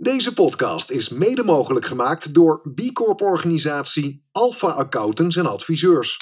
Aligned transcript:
Deze 0.00 0.34
podcast 0.34 0.90
is 0.90 1.08
mede 1.08 1.44
mogelijk 1.44 1.86
gemaakt 1.86 2.34
door 2.34 2.72
B 2.74 2.92
Corp-organisatie 2.92 4.26
Alpha 4.32 4.68
Accountants 4.68 5.36
en 5.36 5.46
Adviseurs. 5.46 6.16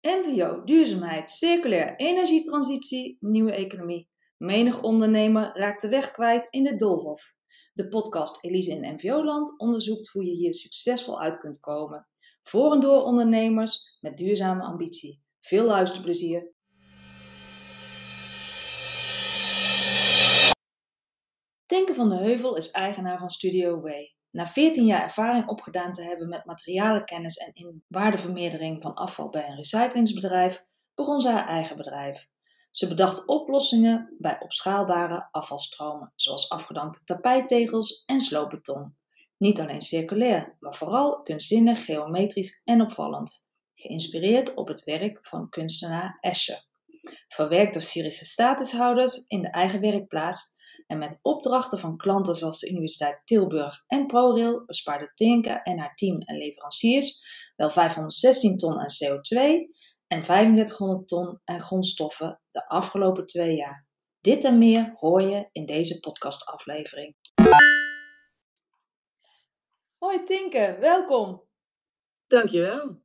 NVO, 0.00 0.64
duurzaamheid, 0.64 1.30
circulair, 1.30 1.96
energietransitie, 1.96 3.16
nieuwe 3.20 3.52
economie. 3.52 4.10
Menig 4.36 4.82
ondernemer 4.82 5.50
raakt 5.54 5.82
de 5.82 5.88
weg 5.88 6.10
kwijt 6.10 6.46
in 6.50 6.64
de 6.64 6.76
doolhof. 6.76 7.34
De 7.72 7.88
podcast 7.88 8.44
Elise 8.44 8.70
in 8.70 8.94
NVO-land 8.94 9.58
onderzoekt 9.58 10.08
hoe 10.08 10.24
je 10.24 10.34
hier 10.34 10.54
succesvol 10.54 11.20
uit 11.20 11.38
kunt 11.38 11.60
komen. 11.60 12.08
Voor 12.42 12.72
en 12.72 12.80
door 12.80 13.02
ondernemers 13.02 13.98
met 14.00 14.16
duurzame 14.16 14.62
ambitie. 14.62 15.24
Veel 15.40 15.64
luisterplezier. 15.64 16.52
Tinker 21.72 21.94
van 21.94 22.08
de 22.08 22.16
Heuvel 22.16 22.56
is 22.56 22.70
eigenaar 22.70 23.18
van 23.18 23.30
Studio 23.30 23.80
Way. 23.80 24.14
Na 24.30 24.46
14 24.46 24.84
jaar 24.84 25.02
ervaring 25.02 25.48
opgedaan 25.48 25.92
te 25.92 26.02
hebben 26.02 26.28
met 26.28 26.44
materialenkennis 26.44 27.36
en 27.36 27.54
in 27.54 27.84
waardevermeerdering 27.88 28.82
van 28.82 28.94
afval 28.94 29.28
bij 29.28 29.48
een 29.48 29.56
recyclingsbedrijf, 29.56 30.64
begon 30.94 31.20
ze 31.20 31.28
haar 31.28 31.48
eigen 31.48 31.76
bedrijf. 31.76 32.28
Ze 32.70 32.88
bedacht 32.88 33.26
oplossingen 33.26 34.16
bij 34.18 34.40
opschaalbare 34.40 35.28
afvalstromen, 35.30 36.12
zoals 36.16 36.50
afgedankte 36.50 37.04
tapijttegels 37.04 38.04
en 38.04 38.20
sloopbeton. 38.20 38.96
Niet 39.36 39.60
alleen 39.60 39.82
circulair, 39.82 40.56
maar 40.60 40.74
vooral 40.74 41.22
kunstzinnig, 41.22 41.84
geometrisch 41.84 42.62
en 42.64 42.80
opvallend. 42.80 43.48
Geïnspireerd 43.74 44.54
op 44.54 44.68
het 44.68 44.84
werk 44.84 45.18
van 45.26 45.48
kunstenaar 45.48 46.18
Escher. 46.20 46.64
Verwerkt 47.28 47.72
door 47.72 47.82
Syrische 47.82 48.24
statushouders 48.24 49.26
in 49.26 49.42
de 49.42 49.50
eigen 49.50 49.80
werkplaats 49.80 50.60
en 50.92 50.98
met 50.98 51.18
opdrachten 51.22 51.78
van 51.78 51.96
klanten 51.96 52.34
zoals 52.34 52.60
de 52.60 52.70
Universiteit 52.70 53.22
Tilburg 53.24 53.84
en 53.86 54.06
ProRail 54.06 54.64
bespaarde 54.64 55.12
Tinka 55.14 55.62
en 55.62 55.78
haar 55.78 55.94
team 55.94 56.20
en 56.20 56.36
leveranciers 56.36 57.24
wel 57.56 57.70
516 57.70 58.56
ton 58.56 58.78
aan 58.78 58.88
CO2 59.04 59.38
en 60.06 60.22
3500 60.22 61.08
ton 61.08 61.40
aan 61.44 61.60
grondstoffen 61.60 62.40
de 62.50 62.68
afgelopen 62.68 63.26
twee 63.26 63.56
jaar. 63.56 63.88
Dit 64.20 64.44
en 64.44 64.58
meer 64.58 64.92
hoor 64.96 65.22
je 65.22 65.48
in 65.52 65.66
deze 65.66 66.00
podcastaflevering. 66.00 67.16
Hoi 69.98 70.24
Tinke, 70.24 70.76
welkom. 70.80 71.42
Dankjewel. 72.26 73.02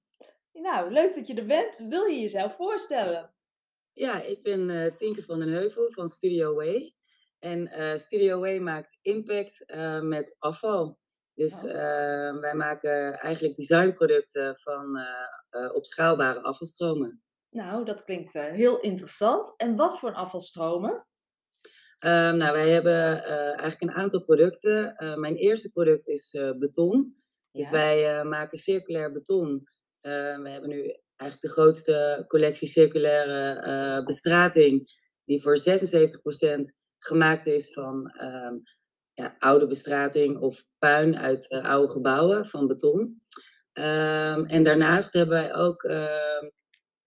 Nou, 0.53 0.91
leuk 0.91 1.15
dat 1.15 1.27
je 1.27 1.33
er 1.33 1.45
bent. 1.45 1.77
Wil 1.77 2.05
je 2.05 2.19
jezelf 2.19 2.55
voorstellen? 2.55 3.33
Ja, 3.93 4.21
ik 4.21 4.43
ben 4.43 4.69
uh, 4.69 4.95
Tinke 4.95 5.23
van 5.23 5.39
den 5.39 5.49
Heuvel 5.49 5.91
van 5.91 6.09
Studio 6.09 6.53
Way. 6.55 6.96
En 7.39 7.79
uh, 7.81 7.97
Studio 7.97 8.39
Way 8.39 8.59
maakt 8.59 8.97
impact 9.01 9.63
uh, 9.65 10.01
met 10.01 10.35
afval. 10.39 10.99
Dus 11.33 11.63
uh, 11.63 12.39
wij 12.39 12.53
maken 12.55 13.19
eigenlijk 13.19 13.55
designproducten 13.55 14.59
van 14.59 14.99
opschaalbare 15.73 16.41
afvalstromen. 16.41 17.21
Nou, 17.49 17.85
dat 17.85 18.03
klinkt 18.03 18.33
heel 18.33 18.79
interessant. 18.79 19.53
En 19.57 19.75
wat 19.75 19.99
voor 19.99 20.13
afvalstromen? 20.13 21.07
Ehm, 21.99 22.37
nou, 22.37 22.53
wij 22.53 22.69
hebben 22.69 23.23
eigenlijk 23.23 23.81
een 23.81 24.01
aantal 24.01 24.23
producten. 24.23 24.95
mijn 25.19 25.35
eerste 25.35 25.71
product 25.71 26.07
is 26.07 26.37
beton. 26.59 27.15
Dus 27.51 27.65
ja. 27.65 27.71
wij 27.71 28.23
maken 28.23 28.57
circulair 28.57 29.11
beton. 29.11 29.69
we 30.01 30.49
hebben 30.49 30.69
nu 30.69 30.99
eigenlijk 31.15 31.41
de 31.41 31.61
grootste 31.61 32.25
collectie 32.27 32.67
circulaire 32.67 34.03
bestrating, 34.03 34.91
die 35.25 35.41
voor 35.41 35.59
76% 35.59 36.76
gemaakt 36.99 37.45
is 37.45 37.73
van 37.73 38.13
um, 38.21 38.63
ja, 39.13 39.35
oude 39.39 39.67
bestrating 39.67 40.39
of 40.39 40.63
puin 40.79 41.17
uit 41.17 41.51
uh, 41.51 41.65
oude 41.65 41.91
gebouwen 41.91 42.45
van 42.45 42.67
beton. 42.67 43.21
Um, 43.73 44.45
en 44.45 44.63
daarnaast 44.63 45.13
hebben 45.13 45.35
wij 45.35 45.55
ook 45.55 45.89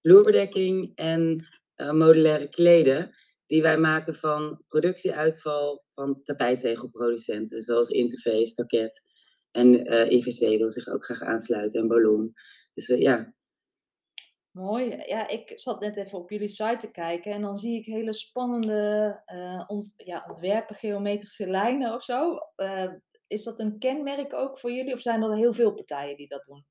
vloerbedekking 0.03 0.93
en 0.95 1.47
uh, 1.77 1.93
modulaire 1.93 2.49
kleden, 2.49 3.11
die 3.47 3.63
wij 3.63 3.79
maken 3.79 4.15
van 4.15 4.63
productieuitval 4.69 5.85
van 5.87 6.21
tapijttegelproducenten, 6.25 7.63
zoals 7.63 7.89
Interface, 7.89 8.55
Taket 8.55 9.03
en 9.51 9.93
IVC 10.13 10.59
wil 10.59 10.71
zich 10.71 10.89
ook 10.89 11.05
graag 11.05 11.23
aansluiten 11.23 11.81
en 11.81 11.89
Ballon. 11.89 12.33
Dus 12.75 12.87
ja, 12.87 13.35
Mooi. 14.51 15.03
Ja, 15.07 15.29
ik 15.29 15.53
zat 15.55 15.81
net 15.81 15.97
even 15.97 16.19
op 16.19 16.31
jullie 16.31 16.49
site 16.49 16.77
te 16.77 16.91
kijken 16.91 17.33
en 17.33 17.43
dan 17.43 17.57
zie 17.57 17.79
ik 17.79 17.87
hele 17.87 18.13
spannende 18.13 19.23
uh, 19.27 19.65
ont, 19.67 19.95
ja, 19.97 20.25
ontwerpen, 20.27 20.77
geometrische 20.77 21.47
lijnen 21.47 21.95
of 21.95 22.05
zo. 22.05 22.39
Uh, 22.57 22.93
is 23.27 23.45
dat 23.45 23.59
een 23.59 23.79
kenmerk 23.79 24.35
ook 24.35 24.59
voor 24.59 24.73
jullie 24.73 24.93
of 24.93 25.01
zijn 25.01 25.23
er 25.23 25.35
heel 25.35 25.53
veel 25.53 25.75
partijen 25.75 26.17
die 26.17 26.29
dat 26.29 26.45
doen? 26.45 26.67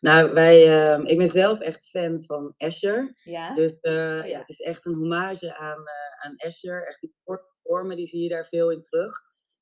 Nou, 0.00 0.32
wij, 0.32 0.66
uh, 0.66 1.10
ik 1.10 1.18
ben 1.18 1.28
zelf 1.28 1.60
echt 1.60 1.88
fan 1.90 2.24
van 2.24 2.54
Azure. 2.56 3.14
Ja? 3.22 3.54
Dus 3.54 3.74
ja. 3.80 4.24
ja. 4.24 4.38
het 4.38 4.48
is 4.48 4.60
echt 4.60 4.86
een 4.86 4.94
hommage 4.94 5.56
aan, 5.56 5.82
aan 6.22 6.34
Azure. 6.36 6.86
Echt 6.86 7.00
die 7.00 7.14
vormen, 7.62 7.96
die 7.96 8.06
zie 8.06 8.22
je 8.22 8.28
daar 8.28 8.46
veel 8.46 8.70
in 8.70 8.80
terug. 8.80 9.12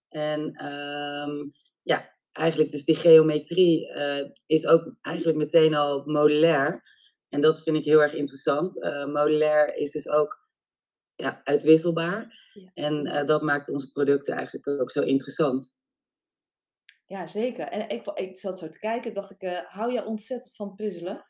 En 0.09 0.53
ehm, 0.55 1.49
ja, 1.83 2.15
eigenlijk 2.33 2.71
dus 2.71 2.85
die 2.85 2.97
geometrie 2.97 3.93
is 4.47 4.67
ook 4.67 4.97
eigenlijk 5.01 5.39
meteen 5.39 5.75
al 5.75 6.03
modulair. 6.05 6.83
En 7.33 7.41
dat 7.41 7.63
vind 7.63 7.77
ik 7.77 7.85
heel 7.85 8.03
erg 8.03 8.13
interessant. 8.13 8.77
Uh, 8.77 9.07
modulair 9.07 9.77
is 9.77 9.91
dus 9.91 10.09
ook 10.09 10.49
ja, 11.15 11.41
uitwisselbaar. 11.45 12.51
Ja. 12.53 12.71
En 12.75 13.07
uh, 13.07 13.27
dat 13.27 13.43
maakt 13.43 13.69
onze 13.69 13.93
producten 13.93 14.35
eigenlijk 14.35 14.67
ook 14.67 14.91
zo 14.91 15.03
interessant. 15.03 15.77
Ja, 17.07 17.27
zeker. 17.27 17.67
En 17.67 17.89
ik, 17.89 18.07
ik 18.07 18.37
zat 18.37 18.59
zo 18.59 18.69
te 18.69 18.79
kijken, 18.79 19.15
dacht 19.15 19.31
ik, 19.31 19.43
uh, 19.43 19.59
hou 19.59 19.93
je 19.93 20.05
ontzettend 20.05 20.57
van 20.57 20.75
puzzelen? 20.75 21.27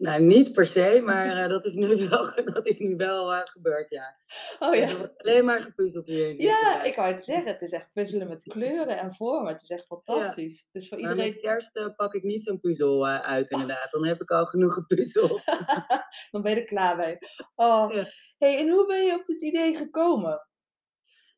Nou, 0.00 0.22
niet 0.22 0.52
per 0.52 0.66
se, 0.66 1.00
maar 1.04 1.42
uh, 1.42 1.48
dat 1.48 1.64
is 1.64 1.72
nu 1.72 1.96
wel, 2.08 2.34
dat 2.44 2.66
is 2.66 2.78
nu 2.78 2.96
wel 2.96 3.34
uh, 3.34 3.40
gebeurd, 3.44 3.90
ja. 3.90 4.16
Oh 4.58 4.74
ja. 4.74 5.12
alleen 5.16 5.44
maar 5.44 5.60
gepuzzeld 5.60 6.06
hier. 6.06 6.40
Ja, 6.40 6.82
ik 6.82 6.96
wou 6.96 7.10
het 7.10 7.22
zeggen. 7.22 7.52
Het 7.52 7.62
is 7.62 7.72
echt 7.72 7.92
puzzelen 7.92 8.28
met 8.28 8.42
kleuren 8.42 8.98
en 8.98 9.14
vormen. 9.14 9.52
Het 9.52 9.62
is 9.62 9.70
echt 9.70 9.86
fantastisch. 9.86 10.60
Ja. 10.60 10.68
Dus 10.72 10.88
voor 10.88 10.98
iedereen... 10.98 11.28
Met 11.28 11.40
kerst 11.40 11.76
uh, 11.76 11.94
pak 11.96 12.14
ik 12.14 12.22
niet 12.22 12.42
zo'n 12.42 12.60
puzzel 12.60 13.06
uit, 13.06 13.50
inderdaad. 13.50 13.90
Dan 13.90 14.06
heb 14.06 14.20
ik 14.20 14.30
al 14.30 14.46
genoeg 14.46 14.74
gepuzzeld. 14.74 15.44
Dan 16.30 16.42
ben 16.42 16.50
je 16.50 16.60
er 16.60 16.64
klaar 16.64 16.96
mee. 16.96 17.18
Oh. 17.54 17.92
Ja. 17.92 18.04
hey, 18.38 18.58
en 18.58 18.68
hoe 18.68 18.86
ben 18.86 19.04
je 19.04 19.14
op 19.14 19.24
dit 19.24 19.42
idee 19.42 19.74
gekomen? 19.74 20.48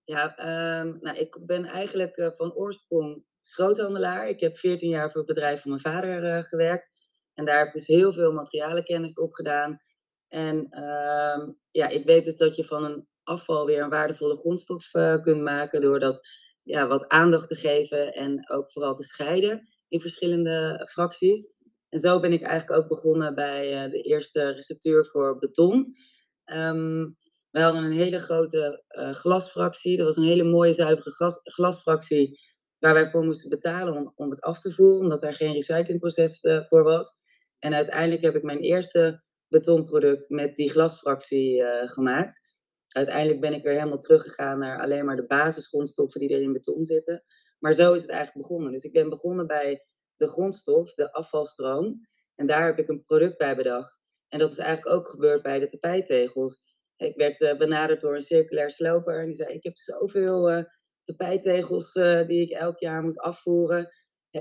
Ja, 0.04 0.38
um, 0.80 0.98
nou, 1.00 1.16
ik 1.16 1.38
ben 1.46 1.64
eigenlijk 1.64 2.32
van 2.36 2.54
oorsprong 2.54 3.24
schroothandelaar. 3.40 4.28
Ik 4.28 4.40
heb 4.40 4.58
14 4.58 4.88
jaar 4.88 5.10
voor 5.10 5.20
het 5.20 5.34
bedrijf 5.34 5.60
van 5.60 5.70
mijn 5.70 5.82
vader 5.82 6.44
gewerkt. 6.44 6.91
En 7.34 7.44
daar 7.44 7.58
heb 7.58 7.66
ik 7.66 7.72
dus 7.72 7.86
heel 7.86 8.12
veel 8.12 8.32
materialenkennis 8.32 9.18
op 9.18 9.32
gedaan. 9.32 9.80
En 10.28 10.66
uh, 10.70 11.48
ja, 11.70 11.88
ik 11.88 12.04
weet 12.04 12.24
dus 12.24 12.36
dat 12.36 12.56
je 12.56 12.64
van 12.64 12.84
een 12.84 13.06
afval 13.22 13.66
weer 13.66 13.82
een 13.82 13.90
waardevolle 13.90 14.36
grondstof 14.36 14.94
uh, 14.94 15.20
kunt 15.20 15.42
maken 15.42 15.80
door 15.80 16.00
dat 16.00 16.28
ja, 16.62 16.86
wat 16.86 17.08
aandacht 17.08 17.48
te 17.48 17.54
geven 17.54 18.12
en 18.12 18.50
ook 18.50 18.72
vooral 18.72 18.94
te 18.94 19.02
scheiden 19.02 19.68
in 19.88 20.00
verschillende 20.00 20.88
fracties. 20.90 21.46
En 21.88 21.98
zo 21.98 22.20
ben 22.20 22.32
ik 22.32 22.42
eigenlijk 22.42 22.82
ook 22.82 22.88
begonnen 22.88 23.34
bij 23.34 23.84
uh, 23.84 23.90
de 23.90 24.02
eerste 24.02 24.50
receptuur 24.50 25.06
voor 25.06 25.38
beton. 25.38 25.96
Um, 26.44 27.16
we 27.50 27.60
hadden 27.60 27.84
een 27.84 27.92
hele 27.92 28.18
grote 28.18 28.84
uh, 28.88 29.10
glasfractie. 29.10 29.96
Dat 29.96 30.06
was 30.06 30.16
een 30.16 30.22
hele 30.22 30.44
mooie, 30.44 30.72
zuivere 30.72 31.10
glas, 31.10 31.40
glasfractie 31.42 32.40
waar 32.82 32.94
wij 32.94 33.10
voor 33.10 33.24
moesten 33.24 33.50
betalen 33.50 33.96
om, 33.96 34.12
om 34.14 34.30
het 34.30 34.40
af 34.40 34.60
te 34.60 34.72
voeren, 34.72 35.00
omdat 35.00 35.20
daar 35.20 35.34
geen 35.34 35.52
recyclingproces 35.52 36.42
uh, 36.42 36.64
voor 36.64 36.82
was. 36.82 37.20
En 37.58 37.74
uiteindelijk 37.74 38.22
heb 38.22 38.34
ik 38.34 38.42
mijn 38.42 38.60
eerste 38.60 39.22
betonproduct 39.48 40.28
met 40.28 40.56
die 40.56 40.70
glasfractie 40.70 41.60
uh, 41.60 41.88
gemaakt. 41.88 42.40
Uiteindelijk 42.88 43.40
ben 43.40 43.52
ik 43.52 43.62
weer 43.62 43.72
helemaal 43.72 43.98
teruggegaan 43.98 44.58
naar 44.58 44.80
alleen 44.80 45.04
maar 45.04 45.16
de 45.16 45.26
basisgrondstoffen 45.26 46.20
die 46.20 46.34
er 46.34 46.42
in 46.42 46.52
beton 46.52 46.84
zitten. 46.84 47.22
Maar 47.58 47.72
zo 47.72 47.92
is 47.92 48.00
het 48.00 48.10
eigenlijk 48.10 48.48
begonnen. 48.48 48.72
Dus 48.72 48.84
ik 48.84 48.92
ben 48.92 49.08
begonnen 49.08 49.46
bij 49.46 49.86
de 50.16 50.26
grondstof, 50.26 50.94
de 50.94 51.12
afvalstroom. 51.12 52.08
En 52.34 52.46
daar 52.46 52.64
heb 52.64 52.78
ik 52.78 52.88
een 52.88 53.04
product 53.04 53.38
bij 53.38 53.56
bedacht. 53.56 54.00
En 54.28 54.38
dat 54.38 54.52
is 54.52 54.58
eigenlijk 54.58 54.96
ook 54.96 55.08
gebeurd 55.08 55.42
bij 55.42 55.58
de 55.58 55.68
tapijttegels. 55.68 56.60
Ik 56.96 57.16
werd 57.16 57.40
uh, 57.40 57.56
benaderd 57.56 58.00
door 58.00 58.14
een 58.14 58.20
circulair 58.20 58.70
sloper. 58.70 59.20
En 59.20 59.26
die 59.26 59.34
zei: 59.34 59.54
Ik 59.54 59.64
heb 59.64 59.76
zoveel 59.76 60.66
uh, 61.08 61.16
tapijttegels 61.16 61.92
die 62.26 62.40
ik 62.40 62.50
elk 62.50 62.78
jaar 62.78 63.02
moet 63.02 63.18
afvoeren. 63.18 63.88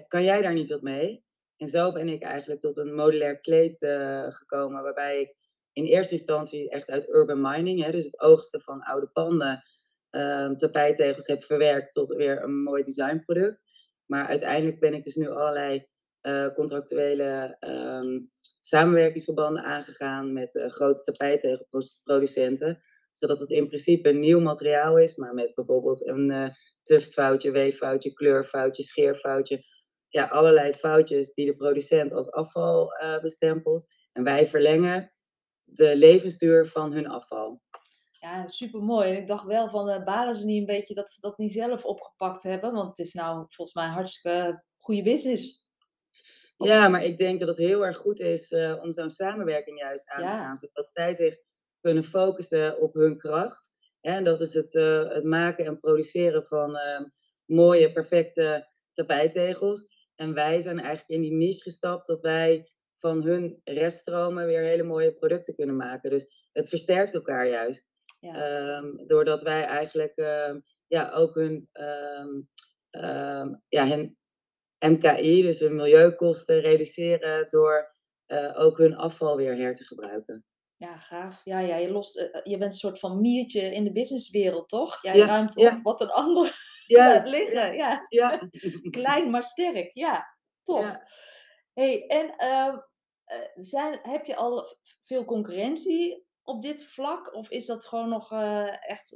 Kan 0.07 0.23
jij 0.23 0.41
daar 0.41 0.53
niet 0.53 0.69
wat 0.69 0.81
mee? 0.81 1.23
En 1.57 1.67
zo 1.67 1.91
ben 1.91 2.09
ik 2.09 2.21
eigenlijk 2.21 2.59
tot 2.59 2.77
een 2.77 2.95
modulair 2.95 3.39
kleed 3.39 3.81
uh, 3.81 4.25
gekomen, 4.29 4.83
waarbij 4.83 5.21
ik 5.21 5.35
in 5.73 5.85
eerste 5.85 6.13
instantie 6.13 6.69
echt 6.69 6.89
uit 6.89 7.09
urban 7.09 7.41
mining, 7.41 7.83
hè, 7.83 7.91
dus 7.91 8.05
het 8.05 8.19
oogsten 8.19 8.61
van 8.61 8.81
oude 8.81 9.07
panden, 9.07 9.63
uh, 10.11 10.49
tapijttegels 10.51 11.27
heb 11.27 11.43
verwerkt 11.43 11.93
tot 11.93 12.15
weer 12.15 12.43
een 12.43 12.63
mooi 12.63 12.83
designproduct. 12.83 13.63
Maar 14.05 14.27
uiteindelijk 14.27 14.79
ben 14.79 14.93
ik 14.93 15.03
dus 15.03 15.15
nu 15.15 15.29
allerlei 15.29 15.87
uh, 16.21 16.47
contractuele 16.53 17.57
um, 17.59 18.31
samenwerkingsverbanden 18.59 19.63
aangegaan 19.63 20.33
met 20.33 20.63
grote 20.67 21.03
tapijttegelproducenten. 21.03 22.81
Zodat 23.11 23.39
het 23.39 23.49
in 23.49 23.67
principe 23.67 24.09
een 24.09 24.19
nieuw 24.19 24.39
materiaal 24.39 24.97
is, 24.97 25.15
maar 25.15 25.33
met 25.33 25.55
bijvoorbeeld 25.55 26.07
een 26.07 26.55
tuftfoutje, 26.83 27.51
weeffoutje, 27.51 28.13
kleurfoutje, 28.13 28.83
scheerfoutje. 28.83 29.63
Ja, 30.07 30.27
allerlei 30.27 30.73
foutjes 30.73 31.33
die 31.33 31.45
de 31.45 31.55
producent 31.55 32.13
als 32.13 32.31
afval 32.31 32.93
uh, 33.03 33.19
bestempelt. 33.21 33.85
En 34.11 34.23
wij 34.23 34.47
verlengen 34.47 35.13
de 35.63 35.95
levensduur 35.95 36.67
van 36.67 36.93
hun 36.93 37.07
afval. 37.07 37.61
Ja, 38.11 38.47
super 38.47 38.81
mooi. 38.81 39.09
En 39.09 39.21
ik 39.21 39.27
dacht 39.27 39.45
wel 39.45 39.69
van, 39.69 39.89
uh, 39.89 40.03
balen 40.03 40.35
ze 40.35 40.45
niet 40.45 40.59
een 40.59 40.75
beetje 40.75 40.93
dat 40.93 41.09
ze 41.09 41.21
dat 41.21 41.37
niet 41.37 41.51
zelf 41.51 41.85
opgepakt 41.85 42.43
hebben? 42.43 42.73
Want 42.73 42.87
het 42.87 43.07
is 43.07 43.13
nou 43.13 43.45
volgens 43.47 43.73
mij 43.73 43.85
een 43.85 43.91
hartstikke 43.91 44.63
goede 44.79 45.03
business. 45.03 45.69
Ja, 46.57 46.87
maar 46.87 47.03
ik 47.03 47.17
denk 47.17 47.39
dat 47.39 47.47
het 47.47 47.57
heel 47.57 47.85
erg 47.85 47.97
goed 47.97 48.19
is 48.19 48.51
uh, 48.51 48.79
om 48.81 48.91
zo'n 48.91 49.09
samenwerking 49.09 49.79
juist 49.79 50.09
aan 50.09 50.21
te 50.21 50.27
gaan. 50.27 50.55
Zodat 50.55 50.89
zij 50.93 51.13
zich 51.13 51.35
kunnen 51.81 52.04
focussen 52.04 52.80
op 52.80 52.94
hun 52.94 53.18
kracht. 53.18 53.69
En 54.01 54.24
dat 54.24 54.42
is 54.42 54.54
het, 54.54 54.74
uh, 54.74 55.10
het 55.13 55.24
maken 55.24 55.66
en 55.66 55.80
produceren 55.80 56.44
van 56.44 56.69
uh, 56.75 57.01
mooie, 57.45 57.92
perfecte 57.92 58.68
tapijtegels. 58.94 60.10
En 60.16 60.33
wij 60.33 60.62
zijn 60.62 60.80
eigenlijk 60.80 61.10
in 61.10 61.22
die 61.22 61.33
niche 61.33 61.62
gestapt 61.62 62.07
dat 62.07 62.22
wij 62.22 62.72
van 62.98 63.24
hun 63.24 63.62
reststromen 63.63 64.45
weer 64.45 64.62
hele 64.62 64.83
mooie 64.83 65.13
producten 65.13 65.56
kunnen 65.56 65.75
maken. 65.75 66.10
Dus 66.10 66.48
het 66.51 66.69
versterkt 66.69 67.13
elkaar 67.13 67.48
juist. 67.48 67.89
Ja. 68.19 68.78
Um, 68.78 69.07
doordat 69.07 69.42
wij 69.42 69.63
eigenlijk 69.63 70.12
uh, 70.16 70.56
ja, 70.88 71.12
ook 71.12 71.36
hun, 71.36 71.69
um, 71.72 72.50
ja, 73.68 73.88
hun 73.88 74.18
MKI, 74.80 75.42
dus 75.42 75.60
hun 75.60 75.75
milieukosten, 75.75 76.60
reduceren 76.60 77.48
door 77.50 77.95
uh, 78.28 78.60
ook 78.60 78.78
hun 78.78 78.95
afval 78.95 79.36
weer 79.36 79.56
her 79.56 79.74
te 79.74 79.83
gebruiken. 79.83 80.45
Ja, 80.81 80.98
gaaf. 80.98 81.42
Ja, 81.44 81.60
ja 81.60 81.75
je, 81.75 81.92
lost, 81.92 82.18
uh, 82.19 82.42
je 82.44 82.57
bent 82.57 82.72
een 82.72 82.78
soort 82.78 83.00
van 83.00 83.22
miertje 83.22 83.62
in 83.62 83.83
de 83.83 83.92
businesswereld, 83.92 84.69
toch? 84.69 85.01
Jij 85.01 85.16
ja, 85.16 85.25
ruimt 85.25 85.57
op 85.57 85.63
ja. 85.63 85.81
wat 85.81 86.01
een 86.01 86.10
ander 86.10 86.56
ja, 86.88 87.13
laat 87.13 87.28
liggen. 87.28 87.75
Ja. 87.75 88.06
ja. 88.10 88.50
Klein 88.89 89.30
maar 89.30 89.44
sterk. 89.44 89.92
Ja, 89.94 90.38
tof. 90.63 90.98
Hey, 91.74 92.07
en 92.07 92.33
zijn, 93.56 94.00
heb 94.01 94.25
je 94.25 94.36
al 94.36 94.78
veel 95.01 95.25
concurrentie 95.25 96.25
op 96.44 96.62
dit 96.62 96.83
vlak? 96.83 97.33
Of 97.33 97.50
is 97.50 97.66
dat 97.66 97.86
gewoon 97.86 98.10
nog 98.10 98.31
uh, 98.31 98.89
echt, 98.89 99.12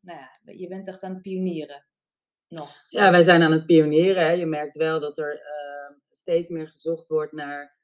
nou 0.00 0.18
ja, 0.18 0.30
je 0.44 0.68
bent 0.68 0.88
echt 0.88 1.02
aan 1.02 1.12
het 1.12 1.22
pionieren? 1.22 1.86
Nog. 2.48 2.84
Ja, 2.88 3.10
wij 3.10 3.22
zijn 3.22 3.42
aan 3.42 3.52
het 3.52 3.66
pionieren. 3.66 4.24
Hè. 4.24 4.32
Je 4.32 4.46
merkt 4.46 4.76
wel 4.76 5.00
dat 5.00 5.18
er 5.18 5.34
uh, 5.34 5.96
steeds 6.10 6.48
meer 6.48 6.68
gezocht 6.68 7.08
wordt 7.08 7.32
naar 7.32 7.77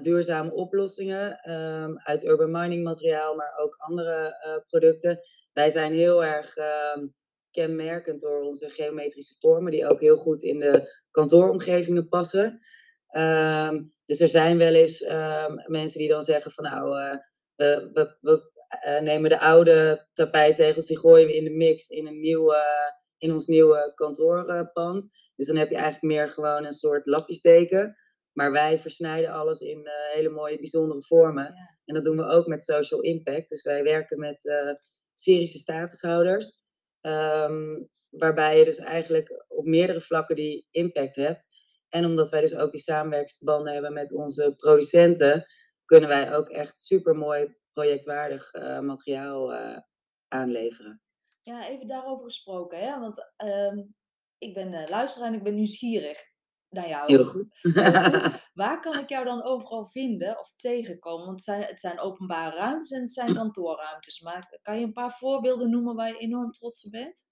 duurzame 0.00 0.52
oplossingen 0.52 1.50
um, 1.50 1.98
uit 1.98 2.24
urban 2.24 2.50
mining 2.50 2.84
materiaal, 2.84 3.34
maar 3.34 3.58
ook 3.58 3.74
andere 3.78 4.34
producten. 4.66 5.20
Wij 5.52 5.70
zijn 5.70 5.92
heel 5.92 6.24
erg 6.24 6.56
ehm, 6.56 7.06
kenmerkend 7.50 8.20
door 8.20 8.40
onze 8.40 8.68
geometrische 8.68 9.34
vormen, 9.38 9.72
die 9.72 9.88
ook 9.88 10.00
heel 10.00 10.16
goed 10.16 10.42
in 10.42 10.58
de 10.58 11.00
kantooromgevingen 11.10 12.08
passen. 12.08 12.60
Um, 13.16 13.94
dus 14.06 14.20
er 14.20 14.28
zijn 14.28 14.58
wel 14.58 14.74
eens 14.74 15.00
mensen 15.66 15.98
die 15.98 16.08
dan 16.08 16.22
zeggen 16.22 16.52
van 16.52 16.64
nou 16.64 17.18
we, 17.56 17.90
we, 17.92 18.16
we 18.20 18.50
nemen 19.00 19.30
de 19.30 19.40
oude 19.40 20.06
tapijtegels, 20.12 20.86
die 20.86 20.98
gooien 20.98 21.26
we 21.26 21.36
in 21.36 21.44
de 21.44 21.50
mix 21.50 21.88
in, 21.88 22.06
een 22.06 22.20
nieuwe, 22.20 22.56
in 23.18 23.32
ons 23.32 23.46
nieuwe 23.46 23.92
kantoorpand. 23.94 25.10
Dus 25.36 25.46
dan 25.46 25.56
heb 25.56 25.68
je 25.68 25.76
eigenlijk 25.76 26.14
meer 26.14 26.28
gewoon 26.28 26.64
een 26.64 26.72
soort 26.72 27.06
lapjesdeken. 27.06 27.96
Maar 28.32 28.52
wij 28.52 28.80
versnijden 28.80 29.32
alles 29.32 29.60
in 29.60 29.78
uh, 29.78 29.92
hele 30.12 30.28
mooie, 30.28 30.56
bijzondere 30.56 31.02
vormen. 31.02 31.44
Ja. 31.44 31.78
En 31.84 31.94
dat 31.94 32.04
doen 32.04 32.16
we 32.16 32.24
ook 32.24 32.46
met 32.46 32.64
social 32.64 33.00
impact. 33.00 33.48
Dus 33.48 33.62
wij 33.62 33.82
werken 33.82 34.18
met 34.18 34.44
uh, 34.44 34.74
Syrische 35.12 35.58
statushouders. 35.58 36.58
Um, 37.00 37.88
waarbij 38.08 38.58
je 38.58 38.64
dus 38.64 38.78
eigenlijk 38.78 39.44
op 39.48 39.64
meerdere 39.64 40.00
vlakken 40.00 40.36
die 40.36 40.66
impact 40.70 41.14
hebt. 41.14 41.48
En 41.88 42.04
omdat 42.04 42.30
wij 42.30 42.40
dus 42.40 42.54
ook 42.54 42.70
die 42.70 42.80
samenwerksverbanden 42.80 43.72
hebben 43.72 43.92
met 43.92 44.12
onze 44.12 44.54
producenten, 44.56 45.46
kunnen 45.84 46.08
wij 46.08 46.34
ook 46.34 46.48
echt 46.48 46.80
super 46.80 47.16
mooi 47.16 47.54
projectwaardig 47.72 48.54
uh, 48.54 48.80
materiaal 48.80 49.52
aanleveren. 50.28 51.02
Ja, 51.42 51.68
even 51.68 51.86
daarover 51.86 52.24
gesproken, 52.24 52.78
hè? 52.78 53.00
want 53.00 53.32
uh, 53.44 53.84
ik 54.38 54.54
ben 54.54 54.88
luisteraar 54.88 55.28
en 55.28 55.34
ik 55.34 55.42
ben 55.42 55.54
nieuwsgierig 55.54 56.29
naar 56.70 56.88
jou. 56.88 57.06
Heel 57.06 57.24
goed. 57.24 57.58
Waar 58.62 58.80
kan 58.80 58.98
ik 58.98 59.08
jou 59.08 59.24
dan 59.24 59.42
overal 59.42 59.86
vinden 59.86 60.38
of 60.38 60.52
tegenkomen? 60.56 61.26
Want 61.26 61.36
het 61.36 61.44
zijn, 61.44 61.62
het 61.62 61.80
zijn 61.80 62.00
openbare 62.00 62.56
ruimtes 62.56 62.90
en 62.90 63.00
het 63.00 63.12
zijn 63.12 63.34
kantoorruimtes. 63.42 64.20
Maar 64.20 64.58
kan 64.62 64.78
je 64.78 64.84
een 64.84 64.92
paar 64.92 65.12
voorbeelden 65.12 65.70
noemen 65.70 65.94
waar 65.94 66.08
je 66.08 66.18
enorm 66.18 66.52
trots 66.52 66.84
op 66.84 66.90
bent? 66.90 67.28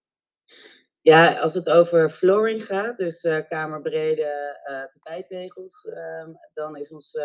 Ja, 1.00 1.38
als 1.38 1.54
het 1.54 1.68
over 1.68 2.10
flooring 2.10 2.64
gaat, 2.64 2.96
dus 2.96 3.24
uh, 3.24 3.40
kamerbrede 3.48 4.60
uh, 4.70 4.84
tapijtegels, 4.84 5.84
uh, 5.84 6.34
dan 6.54 6.76
is 6.76 6.92
ons 6.92 7.14
uh, 7.14 7.24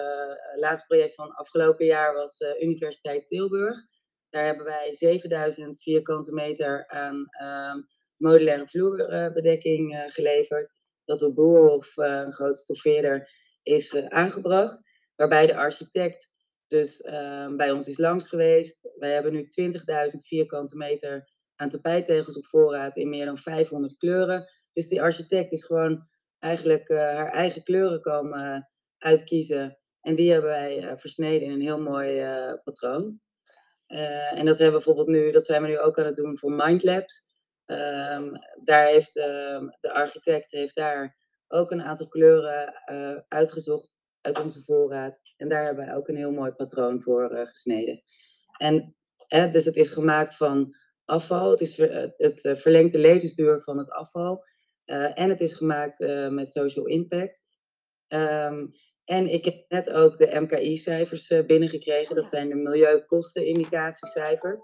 laatste 0.56 0.86
project 0.88 1.16
van 1.16 1.36
afgelopen 1.36 1.86
jaar 1.86 2.14
was 2.14 2.40
Universiteit 2.60 3.28
Tilburg. 3.28 3.78
Daar 4.30 4.46
hebben 4.46 4.66
wij 4.66 4.94
7000 4.94 5.82
vierkante 5.82 6.34
meter 6.34 6.88
aan 6.88 7.26
ehm, 7.30 7.82
modulaire 8.18 8.68
vloerbedekking 8.68 10.04
geleverd. 10.08 10.73
Dat 11.06 11.20
door 11.20 11.34
Boerhof, 11.34 11.98
een 11.98 12.32
grote 12.32 12.58
stoffeerder, 12.58 13.30
is 13.64 13.96
aangebracht. 13.96 14.82
Waarbij 15.16 15.46
de 15.46 15.56
architect 15.56 16.32
dus 16.74 17.02
ehm, 17.02 17.56
bij 17.56 17.72
ons 17.72 17.88
is 17.88 17.98
langs 17.98 18.28
geweest. 18.28 18.90
Wij 18.98 19.14
hebben 19.14 19.34
nu 19.34 19.48
20.000 20.12 20.18
vierkante 20.18 20.78
meter 20.78 21.30
aan 21.56 21.70
tapijtegels 21.70 22.38
op 22.38 22.46
voorraad 22.46 22.96
in 22.96 23.10
meer 23.10 23.26
dan 23.26 23.38
500 23.38 23.98
kleuren. 23.98 24.50
Dus 24.74 24.88
die 24.88 25.02
architect 25.02 25.52
is 25.52 25.66
gewoon 25.66 26.08
eigenlijk 26.40 26.90
uh, 26.90 26.98
haar 26.98 27.32
eigen 27.32 27.64
kleuren 27.64 28.02
komen 28.02 28.70
uitkiezen. 28.98 29.78
En 30.02 30.16
die 30.16 30.32
hebben 30.32 30.50
wij 30.50 30.98
versneden 30.98 31.48
in 31.48 31.52
een 31.52 31.62
heel 31.62 31.82
mooi 31.82 32.26
patroon. 32.64 33.20
en 33.88 34.46
dat 34.46 34.58
hebben 34.58 34.66
we 34.66 34.72
bijvoorbeeld 34.72 35.08
nu, 35.08 35.32
dat 35.32 35.46
zijn 35.46 35.62
we 35.62 35.68
nu 35.68 35.80
ook 35.80 36.00
aan 36.00 36.06
het 36.06 36.16
doen 36.16 36.38
voor 36.38 36.52
Mindlabs. 36.52 37.28
Um, 37.74 38.32
daar 38.64 38.86
heeft 38.86 39.16
ehm, 39.16 39.68
de 39.80 39.94
architect 39.94 40.52
heeft 40.52 40.76
daar 40.76 41.18
ook 41.48 41.72
een 41.72 41.84
aantal 41.84 42.08
kleuren 42.08 42.74
uitgezocht 43.28 43.96
uit 44.22 44.44
onze 44.44 44.64
voorraad. 44.64 45.20
En 45.38 45.50
daar 45.50 45.64
hebben 45.64 45.86
wij 45.86 45.96
ook 45.96 46.08
een 46.08 46.16
heel 46.16 46.32
mooi 46.32 46.52
patroon 46.52 47.02
voor 47.02 47.48
gesneden. 47.48 48.04
En 48.58 48.96
dus 49.28 49.66
het 49.66 49.76
is 49.76 49.92
gemaakt 49.92 50.36
van 50.36 50.76
afval. 51.06 51.52
Het, 51.52 51.62
is, 51.62 51.78
het 52.18 52.42
eh, 52.42 52.56
verlengt 52.56 52.94
de 52.94 53.00
levensduur 53.00 53.62
van 53.62 53.78
het 53.78 53.90
afval. 53.90 54.46
En 54.86 55.30
het 55.30 55.42
is 55.42 55.54
gemaakt 55.54 56.00
met 56.30 56.52
social 56.52 56.86
impact. 56.86 57.42
Um, 58.08 58.72
en 59.06 59.34
ik 59.34 59.46
heb 59.46 59.66
net 59.68 59.90
ook 59.90 60.18
de 60.18 60.40
MKI-cijfers 60.40 61.46
binnengekregen. 61.46 62.16
Dat 62.16 62.30
zijn 62.30 62.50
de 62.50 62.56
milieukostenindicatiecijfers. 62.56 64.62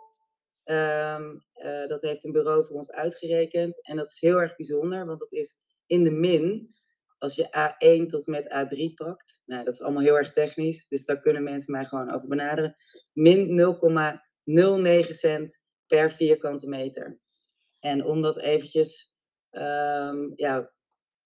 Um, 0.69 1.43
dat 1.87 2.01
heeft 2.01 2.23
een 2.23 2.31
bureau 2.31 2.65
voor 2.65 2.75
ons 2.75 2.91
uitgerekend. 2.91 3.85
En 3.85 3.95
dat 3.95 4.09
is 4.09 4.19
heel 4.19 4.41
erg 4.41 4.55
bijzonder, 4.55 5.05
want 5.05 5.19
dat 5.19 5.31
is 5.31 5.55
in 5.85 6.03
de 6.03 6.11
min. 6.11 6.77
Als 7.17 7.35
je 7.35 7.47
A1 7.47 8.09
tot 8.09 8.27
met 8.27 8.45
A3 8.45 8.93
pakt, 8.95 9.39
nou, 9.45 9.63
dat 9.63 9.73
is 9.73 9.81
allemaal 9.81 10.03
heel 10.03 10.17
erg 10.17 10.33
technisch, 10.33 10.87
dus 10.87 11.05
daar 11.05 11.19
kunnen 11.19 11.43
mensen 11.43 11.71
mij 11.71 11.85
gewoon 11.85 12.13
over 12.13 12.27
benaderen. 12.27 12.75
Min 13.13 13.57
0,09 15.03 15.09
cent 15.09 15.61
per 15.87 16.11
vierkante 16.11 16.67
meter. 16.67 17.19
En 17.79 18.05
om 18.05 18.21
dat 18.21 18.39
eventjes 18.39 19.13
um, 19.51 20.33
ja, 20.35 20.71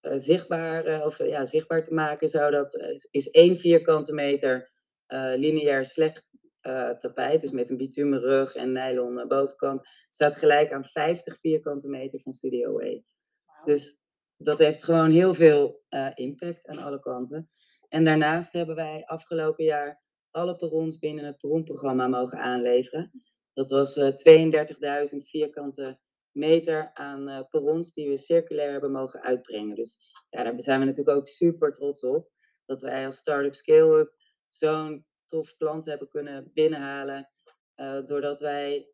uh, 0.02 0.12
zichtbaar, 0.16 0.86
uh, 0.86 1.06
of, 1.06 1.18
ja, 1.18 1.46
zichtbaar 1.46 1.84
te 1.84 1.94
maken, 1.94 2.28
zou 2.28 2.50
dat, 2.50 2.74
is 3.10 3.30
één 3.30 3.56
vierkante 3.56 4.12
meter 4.12 4.72
lineair 5.36 5.84
slecht 5.84 6.30
tapijt, 6.98 7.40
dus 7.40 7.50
met 7.50 7.70
een 7.70 7.76
bitumen 7.76 8.20
rug 8.20 8.54
en 8.54 8.72
nylon 8.72 9.28
bovenkant, 9.28 9.88
staat 10.08 10.36
gelijk 10.36 10.72
aan 10.72 10.84
50 10.84 11.40
vierkante 11.40 11.88
meter 11.88 12.20
van 12.20 12.32
Studio. 12.32 12.72
Wow. 12.72 13.00
Dus 13.64 13.98
dat 14.36 14.58
heeft 14.58 14.84
gewoon 14.84 15.10
heel 15.10 15.34
veel 15.34 15.82
impact 16.14 16.66
aan 16.66 16.78
alle 16.78 17.00
kanten. 17.00 17.50
En 17.88 18.04
daarnaast 18.04 18.52
hebben 18.52 18.74
wij 18.74 19.02
afgelopen 19.06 19.64
jaar 19.64 20.02
alle 20.30 20.56
perrons 20.56 20.98
binnen 20.98 21.24
het 21.24 21.38
perronprogramma 21.38 22.06
mogen 22.06 22.38
aanleveren. 22.38 23.10
Dat 23.52 23.70
was 23.70 23.96
uh, 23.96 24.08
32.000 25.12 25.18
vierkante 25.18 25.98
meter 26.30 26.90
aan 26.94 27.28
uh, 27.28 27.40
perrons 27.50 27.92
die 27.92 28.08
we 28.08 28.16
circulair 28.16 28.72
hebben 28.72 28.92
mogen 28.92 29.22
uitbrengen. 29.22 29.74
Dus 29.74 29.98
ja, 30.30 30.42
daar 30.42 30.60
zijn 30.60 30.80
we 30.80 30.84
natuurlijk 30.84 31.16
ook 31.16 31.28
super 31.28 31.72
trots 31.72 32.04
op. 32.04 32.30
Dat 32.64 32.80
wij 32.80 33.06
als 33.06 33.16
Startup 33.16 33.54
Scale-up 33.54 34.14
zo'n 34.48 35.06
tof 35.26 35.56
klant 35.56 35.84
hebben 35.84 36.08
kunnen 36.08 36.50
binnenhalen. 36.54 37.30
Uh, 37.76 38.04
doordat 38.04 38.40
wij 38.40 38.88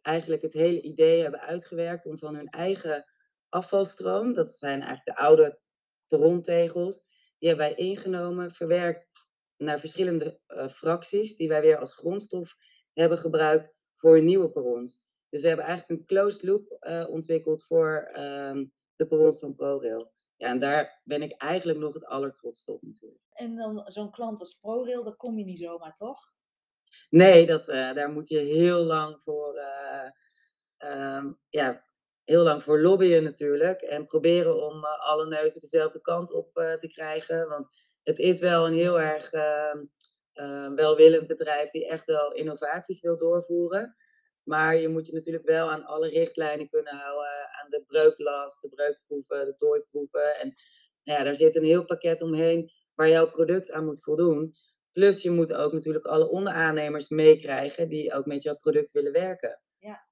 eigenlijk 0.00 0.42
het 0.42 0.52
hele 0.52 0.80
idee 0.80 1.22
hebben 1.22 1.40
uitgewerkt 1.40 2.06
om 2.06 2.18
van 2.18 2.34
hun 2.34 2.48
eigen 2.48 3.04
afvalstroom, 3.48 4.32
dat 4.32 4.58
zijn 4.58 4.80
eigenlijk 4.80 5.18
de 5.18 5.24
oude 5.24 5.58
perrontegels, 6.06 7.06
die 7.38 7.48
hebben 7.48 7.66
wij 7.66 7.76
ingenomen, 7.76 8.52
verwerkt 8.52 9.06
naar 9.56 9.80
verschillende 9.80 10.40
uh, 10.48 10.68
fracties, 10.68 11.36
die 11.36 11.48
wij 11.48 11.60
weer 11.60 11.78
als 11.78 11.94
grondstof 11.94 12.56
hebben 12.92 13.18
gebruikt 13.18 13.74
voor 13.96 14.22
nieuwe 14.22 14.50
perrons. 14.50 15.02
Dus 15.28 15.42
we 15.42 15.48
hebben 15.48 15.66
eigenlijk 15.66 16.00
een 16.00 16.06
closed 16.06 16.42
loop 16.42 16.76
uh, 16.80 17.06
ontwikkeld 17.08 17.64
voor 17.64 18.10
um, 18.18 18.72
de 18.96 19.06
bron 19.06 19.38
van 19.38 19.54
ProRail. 19.54 20.12
Ja, 20.42 20.48
en 20.48 20.58
daar 20.58 21.00
ben 21.04 21.22
ik 21.22 21.32
eigenlijk 21.32 21.78
nog 21.78 21.94
het 21.94 22.06
allertrotst 22.06 22.68
op 22.68 22.82
natuurlijk. 22.82 23.20
En 23.32 23.56
dan 23.56 23.82
zo'n 23.84 24.10
klant 24.10 24.40
als 24.40 24.54
ProRail, 24.54 25.04
daar 25.04 25.16
kom 25.16 25.38
je 25.38 25.44
niet 25.44 25.58
zomaar, 25.58 25.94
toch? 25.94 26.32
Nee, 27.10 27.46
dat, 27.46 27.68
uh, 27.68 27.94
daar 27.94 28.10
moet 28.10 28.28
je 28.28 28.38
heel 28.38 28.82
lang 28.82 29.22
voor, 29.22 29.56
uh, 29.56 30.10
um, 31.16 31.38
ja, 31.48 31.84
heel 32.24 32.42
lang 32.42 32.62
voor 32.62 32.80
lobbyen 32.80 33.22
natuurlijk. 33.22 33.80
En 33.80 34.06
proberen 34.06 34.62
om 34.62 34.76
uh, 34.76 34.98
alle 34.98 35.26
neuzen 35.26 35.60
dezelfde 35.60 36.00
kant 36.00 36.32
op 36.32 36.52
te 36.52 36.88
krijgen. 36.92 37.48
Want 37.48 37.66
het 38.02 38.18
is 38.18 38.40
wel 38.40 38.66
een 38.66 38.74
heel 38.74 39.00
erg 39.00 39.32
ehm, 39.32 39.84
welwillend 40.74 41.26
bedrijf 41.26 41.70
die 41.70 41.88
echt 41.88 42.04
wel 42.04 42.32
innovaties 42.32 43.00
wil 43.00 43.16
doorvoeren. 43.16 43.96
Maar 44.44 44.76
je 44.76 44.88
moet 44.88 45.06
je 45.06 45.12
natuurlijk 45.12 45.46
wel 45.46 45.70
aan 45.70 45.84
alle 45.84 46.08
richtlijnen 46.08 46.68
kunnen 46.68 46.94
houden. 46.94 47.50
Aan 47.62 47.70
de 47.70 47.82
breuklast, 47.86 48.62
de 48.62 48.68
breukproeven, 48.68 49.44
de 49.44 49.54
tooiproeven. 49.54 50.38
En 50.38 50.54
nou 51.04 51.18
ja, 51.18 51.24
daar 51.24 51.34
zit 51.34 51.56
een 51.56 51.64
heel 51.64 51.84
pakket 51.84 52.22
omheen 52.22 52.70
waar 52.94 53.08
jouw 53.08 53.30
product 53.30 53.70
aan 53.70 53.84
moet 53.84 54.02
voldoen. 54.02 54.54
Plus 54.92 55.22
je 55.22 55.30
moet 55.30 55.52
ook 55.52 55.72
natuurlijk 55.72 56.06
alle 56.06 56.28
onderaannemers 56.28 57.08
meekrijgen 57.08 57.88
die 57.88 58.12
ook 58.12 58.26
met 58.26 58.42
jouw 58.42 58.56
product 58.56 58.92
willen 58.92 59.12
werken. 59.12 59.60
Ja, 59.78 60.06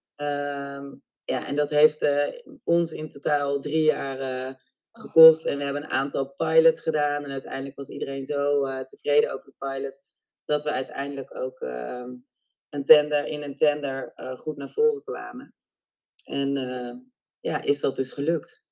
um, 0.77 1.03
ja 1.25 1.47
en 1.47 1.55
dat 1.55 1.71
heeft 1.71 2.03
uh, 2.03 2.27
ons 2.65 2.93
in 2.93 3.11
totaal 3.11 3.61
drie 3.61 3.83
jaar 3.83 4.49
uh, 4.49 4.55
gekost. 4.93 5.47
En 5.47 5.59
we 5.59 5.65
hebben 5.65 5.83
een 5.83 5.91
aantal 5.91 6.35
pilots 6.35 6.81
gedaan. 6.81 7.25
En 7.25 7.31
uiteindelijk 7.31 7.77
was 7.77 7.89
iedereen 7.89 8.25
zo 8.25 8.67
uh, 8.67 8.81
tevreden 8.81 9.33
over 9.33 9.45
de 9.45 9.55
pilots. 9.59 10.03
Dat 10.45 10.65
we 10.65 10.71
uiteindelijk 10.71 11.35
ook 11.35 11.61
ehm, 11.61 12.11
een 12.71 12.85
tender, 12.85 13.27
in 13.27 13.43
een 13.43 13.57
tender 13.57 14.13
goed 14.37 14.57
naar 14.57 14.71
voren 14.71 15.03
kwamen. 15.03 15.55
En 16.25 16.53
ja, 17.41 17.63
is 17.63 17.81
dat 17.81 17.97
dus 17.97 18.13
gelukt. 18.13 18.63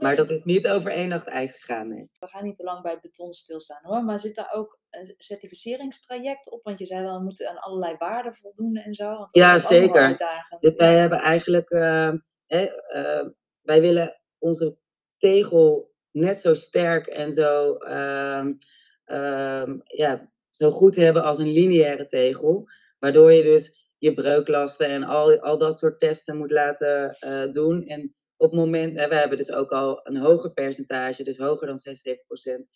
Maar 0.00 0.16
dat 0.16 0.30
is 0.30 0.44
niet 0.44 0.68
over 0.68 0.90
één 0.90 1.08
nacht 1.08 1.26
ijs 1.26 1.52
gegaan, 1.52 1.88
nee. 1.88 2.10
We 2.18 2.26
gaan 2.26 2.44
niet 2.44 2.56
te 2.56 2.62
lang 2.62 2.82
bij 2.82 2.92
het 2.92 3.00
beton 3.00 3.32
stilstaan 3.32 3.82
hoor. 3.82 4.04
Maar 4.04 4.18
zit 4.18 4.34
daar 4.34 4.52
ook 4.52 4.78
een 4.90 5.14
certificeringstraject 5.16 6.50
op? 6.50 6.64
Want 6.64 6.78
je 6.78 6.86
zei 6.86 7.04
wel, 7.04 7.16
we 7.16 7.24
moeten 7.24 7.48
aan 7.48 7.58
allerlei 7.58 7.96
waarden 7.96 8.34
voldoen 8.34 8.76
en 8.76 8.94
zo. 8.94 9.16
Want 9.16 9.34
ja, 9.34 9.58
zeker. 9.58 10.16
Dus 10.60 10.74
wij 10.74 10.94
hebben 10.94 11.18
eigenlijk, 11.18 11.70
uh, 11.70 12.12
uh, 12.48 13.26
wij 13.60 13.80
willen 13.80 14.20
onze 14.38 14.78
tegel 15.18 15.94
net 16.10 16.40
zo 16.40 16.54
sterk 16.54 17.06
en 17.06 17.32
zo, 17.32 17.76
uh, 17.84 18.46
ja, 19.84 20.30
zo 20.50 20.70
goed 20.70 20.96
hebben 20.96 21.22
als 21.22 21.38
een 21.38 21.52
lineaire 21.52 22.06
tegel. 22.06 22.68
Waardoor 22.98 23.32
je 23.32 23.42
dus 23.42 23.92
je 23.98 24.14
breuklasten 24.14 24.88
en 24.88 25.02
al, 25.02 25.40
al 25.40 25.58
dat 25.58 25.78
soort 25.78 25.98
testen 25.98 26.36
moet 26.36 26.50
laten 26.50 27.10
eh, 27.10 27.52
doen. 27.52 27.86
En 27.86 28.14
op 28.36 28.50
het 28.50 28.60
moment, 28.60 28.92
we 28.92 29.14
hebben 29.14 29.38
dus 29.38 29.52
ook 29.52 29.70
al 29.70 30.00
een 30.02 30.16
hoger 30.16 30.52
percentage, 30.52 31.22
dus 31.22 31.38
hoger 31.38 31.66
dan 31.66 31.78
76% 31.78 32.68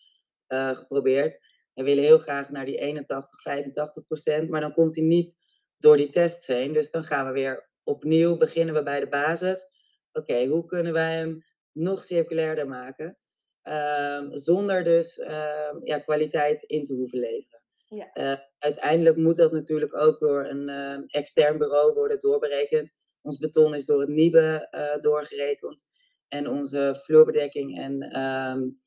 uh, 0.49 0.77
geprobeerd. 0.77 1.41
We 1.75 1.83
willen 1.83 2.05
heel 2.05 2.19
graag 2.19 2.51
naar 2.51 2.65
die 2.65 2.79
81, 2.79 4.45
85%, 4.45 4.49
maar 4.49 4.61
dan 4.61 4.73
komt 4.73 4.95
hij 4.95 5.05
niet 5.05 5.37
door 5.79 5.97
die 5.97 6.11
tests 6.11 6.47
heen. 6.47 6.73
Dus 6.73 6.91
dan 6.91 7.05
gaan 7.05 7.27
we 7.27 7.33
weer 7.33 7.71
opnieuw, 7.83 8.37
beginnen 8.37 8.75
we 8.75 8.83
bij 8.83 9.01
de 9.01 9.09
basis. 9.09 9.71
Oké, 10.13 10.47
hoe 10.47 10.67
kunnen 10.67 10.93
wij 10.93 11.17
hem 11.17 11.45
nog 11.73 12.05
circulairder 12.05 12.69
maken? 12.69 13.17
Um, 13.63 14.37
zonder 14.37 14.85
dus 14.85 15.19
um, 15.19 15.81
ja, 15.85 15.99
kwaliteit 15.99 16.63
in 16.63 16.85
te 16.85 16.95
hoeven 16.95 17.19
leveren. 17.19 17.62
Ja. 17.95 18.11
Uh, 18.15 18.39
uiteindelijk 18.59 19.17
moet 19.17 19.37
dat 19.37 19.53
natuurlijk 19.53 19.97
ook 19.97 20.19
door 20.19 20.45
een 20.45 20.69
uh, 20.69 20.99
extern 21.07 21.59
bureau 21.59 21.93
worden 21.95 22.21
doorberekend. 22.21 22.93
Ons 23.23 23.39
beton 23.39 23.75
is 23.75 23.85
door 23.85 24.01
het 24.01 24.09
NIBE 24.09 24.69
uh, 24.71 25.03
doorgerekend. 25.03 25.85
En 26.29 26.49
onze 26.49 27.01
vloerbedekking 27.03 27.79
en 27.79 28.21
um, 28.21 28.81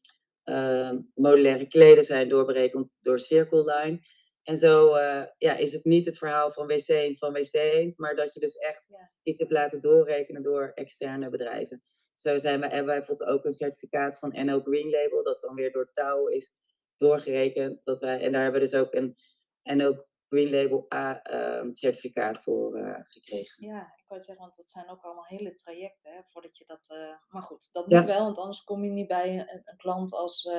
uh, 0.46 0.92
modulaire 1.16 1.68
kleden 1.68 2.04
zijn 2.04 2.30
doorberekend 2.30 2.90
door 3.02 3.20
Circle 3.20 3.64
Line. 3.64 4.00
En 4.44 4.58
zo 4.58 4.98
ja, 5.38 5.56
is 5.58 5.72
het 5.72 5.84
niet 5.84 6.06
het 6.06 6.18
verhaal 6.18 6.52
van 6.52 6.68
WC 6.68 6.88
Eend 6.88 7.18
van 7.18 7.34
WC 7.34 7.54
Eend, 7.54 7.98
maar 7.98 8.16
dat 8.16 8.34
je 8.34 8.40
dus 8.40 8.56
echt 8.56 8.86
ja. 8.88 9.12
iets 9.24 9.38
hebt 9.38 9.52
laten 9.52 9.82
doorrekenen 9.82 10.44
door 10.44 10.72
externe 10.76 11.30
bedrijven. 11.30 11.84
Zo 12.16 12.38
zijn 12.38 12.60
we, 12.60 12.66
hebben 12.66 12.86
wij 12.86 12.98
bijvoorbeeld 12.98 13.30
ook 13.30 13.46
een 13.46 13.54
certificaat 13.54 14.18
van 14.20 14.46
NL 14.46 14.60
Green 14.60 14.90
Label, 14.90 15.24
dat 15.24 15.42
dan 15.42 15.56
weer 15.56 15.72
door 15.72 15.92
Touw 15.92 16.28
is 16.28 16.56
doorgerekend. 16.98 17.82
Dat 17.84 18.00
wij, 18.00 18.22
en 18.22 18.32
daar 18.32 18.44
hebben 18.44 18.62
we 18.62 18.68
dus 18.68 18.80
ook 18.80 18.94
een 18.94 19.16
NL 19.64 20.06
Green 20.30 20.50
Label 20.50 20.86
A 20.94 21.32
uh, 21.32 21.72
certificaat 21.72 22.42
voor 22.42 22.78
uh, 22.78 23.00
gekregen. 23.04 23.68
Ja, 23.68 23.82
ik 23.82 24.04
wou 24.08 24.24
zeggen, 24.24 24.44
want 24.44 24.56
dat 24.56 24.70
zijn 24.70 24.90
ook 24.90 25.02
allemaal 25.02 25.26
hele 25.26 25.56
trajecten 25.56 26.12
hè, 26.12 26.20
voordat 26.24 26.58
je 26.58 26.66
dat. 26.66 26.90
Uh, 26.92 27.16
maar 27.28 27.42
goed, 27.42 27.70
dat 27.72 27.88
moet 27.88 28.06
wel, 28.06 28.24
want 28.24 28.38
anders 28.38 28.64
kom 28.64 28.84
je 28.84 28.90
niet 28.90 29.08
bij 29.08 29.40
een, 29.40 29.50
een 29.50 29.78
klant 29.78 30.14
als 30.14 30.50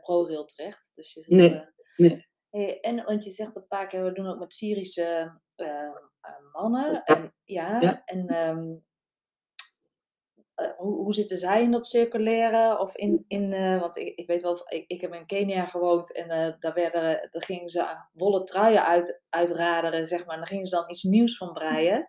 ProRail 0.00 0.44
terecht. 0.44 0.94
Dus 0.94 1.12
je 1.12 1.34
nee. 1.34 1.64
nee. 1.96 2.26
Hey, 2.50 2.80
en 2.80 3.04
want 3.04 3.24
je 3.24 3.30
zegt 3.30 3.56
een 3.56 3.66
paar 3.66 3.86
keer, 3.86 4.04
we 4.04 4.12
doen 4.12 4.26
ook 4.26 4.38
met 4.38 4.52
Syrische 4.52 5.40
mannen. 6.52 7.04
En, 7.04 7.34
ja, 7.44 7.80
ja, 7.80 8.04
en 8.04 8.48
um, 8.48 8.84
uh, 10.56 10.66
hoe, 10.76 11.14
zitten 11.14 11.36
zij 11.36 11.62
in 11.62 11.70
dat 11.70 11.86
circulaire? 11.86 12.78
Of 12.78 12.96
in, 12.96 13.24
in 13.28 13.52
uh, 13.52 13.80
want 13.80 13.96
ik, 13.96 14.14
ik 14.16 14.26
weet 14.26 14.42
wel, 14.42 14.62
ik, 14.68 14.84
ik 14.86 15.00
heb 15.00 15.14
in 15.14 15.26
Kenia 15.26 15.66
gewoond 15.66 16.12
en 16.12 16.30
uh, 16.30 16.60
daar, 16.60 16.74
werden, 16.74 17.28
daar 17.30 17.42
gingen 17.42 17.68
ze 17.68 17.84
wollen 18.12 18.44
truien 18.44 18.84
uit, 18.84 19.22
uitraderen, 19.28 20.06
zeg 20.06 20.24
maar. 20.24 20.34
En 20.34 20.40
daar 20.40 20.48
gingen 20.48 20.66
ze 20.66 20.76
dan 20.76 20.90
iets 20.90 21.02
nieuws 21.02 21.36
van 21.36 21.52
breien. 21.52 22.08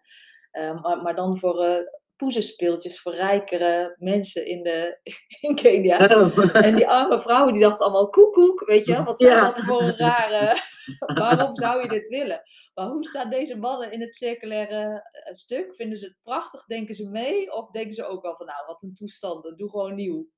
maar, 0.52 1.02
maar 1.02 1.16
dan 1.16 1.38
voor 1.38 1.86
poezenspeeltjes 2.16 3.02
voor 3.02 3.16
rijkere 3.16 3.96
mensen 3.98 4.46
in, 4.46 4.64
de, 4.64 5.00
in 5.48 5.56
Kenia. 5.56 5.98
Oh. 5.98 6.56
En 6.56 6.76
die 6.76 6.88
arme 6.88 7.20
vrouwen 7.20 7.54
die 7.54 7.62
dachten 7.62 7.86
allemaal 7.86 8.10
koekoek, 8.10 8.66
weet 8.66 8.86
je 8.86 9.04
Wat 9.04 9.20
zijn 9.20 9.32
ja. 9.32 9.46
dat 9.46 9.60
voor 9.60 9.82
een 9.82 9.98
rare... 9.98 10.58
Waarom 11.20 11.56
zou 11.56 11.82
je 11.82 11.88
dit 11.88 12.08
willen? 12.08 12.42
Maar 12.74 12.88
hoe 12.88 13.04
staan 13.04 13.30
deze 13.30 13.58
mannen 13.58 13.92
in 13.92 14.02
het 14.02 14.16
circulaire 14.16 14.84
uh, 14.86 15.34
stuk? 15.34 15.76
Vinden 15.76 15.98
ze 15.98 16.06
het 16.06 16.18
prachtig? 16.24 16.66
Denken 16.66 16.96
ze 16.96 17.10
mee? 17.10 17.52
Of 17.52 17.72
denken 17.72 17.94
ze 17.94 18.06
ook 18.06 18.22
wel 18.22 18.36
van, 18.36 18.46
nou, 18.46 18.66
wat 18.66 18.84
een 18.84 18.94
toestanden, 18.94 19.58
doe 19.58 19.70
gewoon 19.70 19.96
nieuw? 19.96 20.30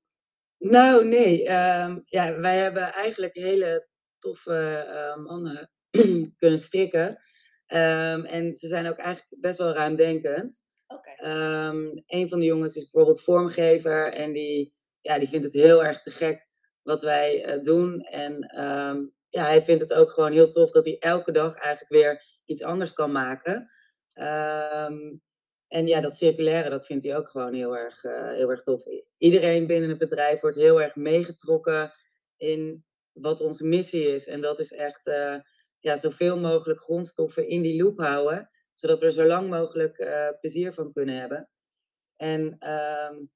Nou, 0.58 1.06
nee. 1.06 1.50
Um, 1.50 2.02
ja, 2.04 2.40
wij 2.40 2.58
hebben 2.58 2.92
eigenlijk 2.92 3.34
hele 3.34 3.88
toffe 4.18 4.86
uh, 4.88 5.24
mannen 5.24 5.70
kunnen 6.38 6.58
strikken. 6.58 7.08
Um, 7.66 8.24
en 8.24 8.56
ze 8.56 8.68
zijn 8.68 8.86
ook 8.86 8.96
eigenlijk 8.96 9.40
best 9.40 9.58
wel 9.58 9.72
ruimdenkend. 9.72 10.62
Um, 11.24 12.02
een 12.06 12.28
van 12.28 12.38
de 12.38 12.44
jongens 12.44 12.76
is 12.76 12.82
bijvoorbeeld 12.82 13.22
vormgever 13.22 14.12
en 14.12 14.32
die, 14.32 14.74
ja, 15.00 15.18
die 15.18 15.28
vindt 15.28 15.44
het 15.44 15.54
heel 15.54 15.84
erg 15.84 16.02
te 16.02 16.10
gek 16.10 16.46
wat 16.82 17.02
wij 17.02 17.56
uh, 17.56 17.62
doen. 17.62 18.00
En 18.00 18.64
um, 18.64 19.12
ja, 19.28 19.44
hij 19.44 19.62
vindt 19.62 19.82
het 19.82 19.92
ook 19.92 20.10
gewoon 20.10 20.32
heel 20.32 20.50
tof 20.50 20.70
dat 20.70 20.84
hij 20.84 20.98
elke 20.98 21.32
dag 21.32 21.54
eigenlijk 21.54 21.92
weer 21.92 22.22
iets 22.44 22.62
anders 22.62 22.92
kan 22.92 23.12
maken. 23.12 23.70
Um, 24.14 25.22
en 25.68 25.86
ja, 25.86 26.00
dat 26.00 26.16
circulaire, 26.16 26.70
dat 26.70 26.86
vindt 26.86 27.04
hij 27.04 27.16
ook 27.16 27.28
gewoon 27.28 27.54
heel 27.54 27.76
erg, 27.76 28.04
uh, 28.04 28.32
heel 28.32 28.50
erg 28.50 28.62
tof. 28.62 28.82
Iedereen 29.18 29.66
binnen 29.66 29.88
het 29.88 29.98
bedrijf 29.98 30.40
wordt 30.40 30.56
heel 30.56 30.82
erg 30.82 30.96
meegetrokken 30.96 31.92
in 32.36 32.84
wat 33.12 33.40
onze 33.40 33.66
missie 33.66 34.14
is. 34.14 34.26
En 34.26 34.40
dat 34.40 34.58
is 34.58 34.72
echt 34.72 35.06
uh, 35.06 35.36
ja, 35.78 35.96
zoveel 35.96 36.38
mogelijk 36.38 36.80
grondstoffen 36.80 37.48
in 37.48 37.62
die 37.62 37.82
loop 37.82 37.98
houden 37.98 38.50
zodat 38.78 38.98
we 38.98 39.04
er 39.04 39.12
zo 39.12 39.24
lang 39.24 39.50
mogelijk 39.50 39.98
uh, 39.98 40.28
plezier 40.40 40.72
van 40.72 40.92
kunnen 40.92 41.14
hebben. 41.14 41.48
En 42.16 42.70
um, 42.70 43.30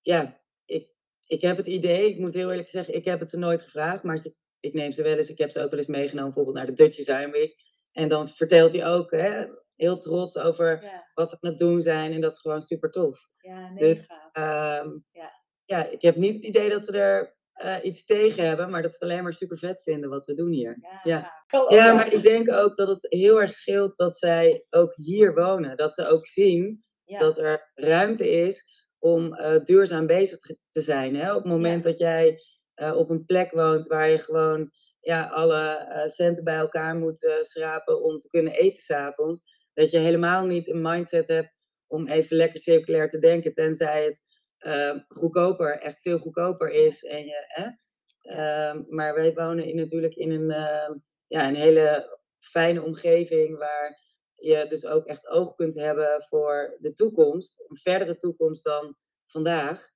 ja, 0.00 0.40
ik, 0.64 0.88
ik 1.24 1.40
heb 1.40 1.56
het 1.56 1.66
idee, 1.66 2.08
ik 2.08 2.18
moet 2.18 2.34
heel 2.34 2.50
eerlijk 2.50 2.68
zeggen, 2.68 2.94
ik 2.94 3.04
heb 3.04 3.20
het 3.20 3.30
ze 3.30 3.38
nooit 3.38 3.62
gevraagd, 3.62 4.02
maar 4.02 4.18
ze, 4.18 4.34
ik 4.60 4.72
neem 4.72 4.92
ze 4.92 5.02
wel 5.02 5.16
eens, 5.16 5.28
ik 5.28 5.38
heb 5.38 5.50
ze 5.50 5.62
ook 5.62 5.70
wel 5.70 5.78
eens 5.78 5.88
meegenomen 5.88 6.34
bijvoorbeeld 6.34 6.56
naar 6.56 6.66
de 6.66 6.82
Dutch 6.82 6.96
Design 6.96 7.30
Week. 7.30 7.56
En 7.92 8.08
dan 8.08 8.28
vertelt 8.28 8.72
hij 8.72 8.86
ook 8.86 9.10
hè, 9.10 9.46
heel 9.76 9.98
trots 9.98 10.36
over 10.36 10.82
ja. 10.82 11.10
wat 11.14 11.30
ze 11.30 11.36
aan 11.40 11.50
het 11.50 11.58
doen 11.58 11.80
zijn 11.80 12.12
en 12.12 12.20
dat 12.20 12.32
is 12.32 12.38
gewoon 12.38 12.62
super 12.62 12.90
tof. 12.90 13.28
Ja, 13.38 13.70
nee, 13.70 13.94
dus, 13.94 14.06
um, 14.32 15.04
ja. 15.10 15.30
ja, 15.64 15.86
ik 15.86 16.02
heb 16.02 16.16
niet 16.16 16.34
het 16.34 16.44
idee 16.44 16.68
dat 16.68 16.84
ze 16.84 16.98
er 16.98 17.36
uh, 17.62 17.76
iets 17.82 18.04
tegen 18.04 18.46
hebben, 18.46 18.70
maar 18.70 18.82
dat 18.82 18.90
ze 18.90 18.96
het 19.00 19.10
alleen 19.10 19.22
maar 19.22 19.32
super 19.32 19.58
vet 19.58 19.82
vinden 19.82 20.10
wat 20.10 20.26
we 20.26 20.34
doen 20.34 20.50
hier. 20.50 20.78
Ja, 20.80 21.00
ja. 21.02 21.60
Oh, 21.60 21.70
ja 21.70 21.92
maar 21.92 22.12
ik 22.12 22.22
denk 22.22 22.52
ook 22.52 22.76
dat 22.76 22.88
het 22.88 23.06
heel 23.08 23.40
erg 23.40 23.52
scheelt 23.52 23.96
dat 23.96 24.18
zij 24.18 24.66
ook 24.70 24.94
hier 24.94 25.34
wonen. 25.34 25.76
Dat 25.76 25.94
ze 25.94 26.06
ook 26.06 26.26
zien 26.26 26.84
ja. 27.04 27.18
dat 27.18 27.38
er 27.38 27.70
ruimte 27.74 28.30
is 28.30 28.72
om 28.98 29.40
uh, 29.40 29.64
duurzaam 29.64 30.06
bezig 30.06 30.38
te 30.70 30.80
zijn. 30.80 31.16
Hè? 31.16 31.34
Op 31.34 31.42
het 31.42 31.52
moment 31.52 31.82
dat 31.82 31.98
jij 31.98 32.38
uh, 32.76 32.96
op 32.96 33.10
een 33.10 33.24
plek 33.24 33.50
woont 33.50 33.86
waar 33.86 34.10
je 34.10 34.18
gewoon 34.18 34.70
ja, 35.00 35.26
alle 35.26 35.86
centen 36.06 36.44
bij 36.44 36.56
elkaar 36.56 36.96
moet 36.96 37.38
schrapen 37.40 38.02
om 38.02 38.18
te 38.18 38.28
kunnen 38.28 38.52
eten 38.52 38.82
s'avonds. 38.82 39.40
Dat 39.72 39.90
je 39.90 39.98
helemaal 39.98 40.46
niet 40.46 40.68
een 40.68 40.82
mindset 40.82 41.28
hebt 41.28 41.52
om 41.86 42.08
even 42.08 42.36
lekker 42.36 42.60
circulair 42.60 43.08
te 43.08 43.18
denken, 43.18 43.54
tenzij 43.54 44.04
het 44.04 44.23
uh, 44.66 44.94
goedkoper, 45.08 45.78
echt 45.78 46.00
veel 46.00 46.18
goedkoper 46.18 46.70
is. 46.70 47.04
En 47.04 47.24
je, 47.24 47.44
hè? 47.46 47.68
Uh, 48.24 48.82
maar 48.88 49.14
wij 49.14 49.34
wonen 49.34 49.64
in, 49.64 49.76
natuurlijk 49.76 50.14
in 50.14 50.30
een, 50.30 50.50
uh, 50.50 50.96
ja, 51.26 51.48
een 51.48 51.54
hele 51.54 52.18
fijne 52.38 52.82
omgeving 52.82 53.58
waar 53.58 54.02
je 54.34 54.66
dus 54.68 54.86
ook 54.86 55.06
echt 55.06 55.26
oog 55.26 55.54
kunt 55.54 55.74
hebben 55.74 56.22
voor 56.22 56.76
de 56.78 56.92
toekomst, 56.92 57.64
een 57.68 57.76
verdere 57.76 58.16
toekomst 58.16 58.64
dan 58.64 58.96
vandaag. 59.26 59.90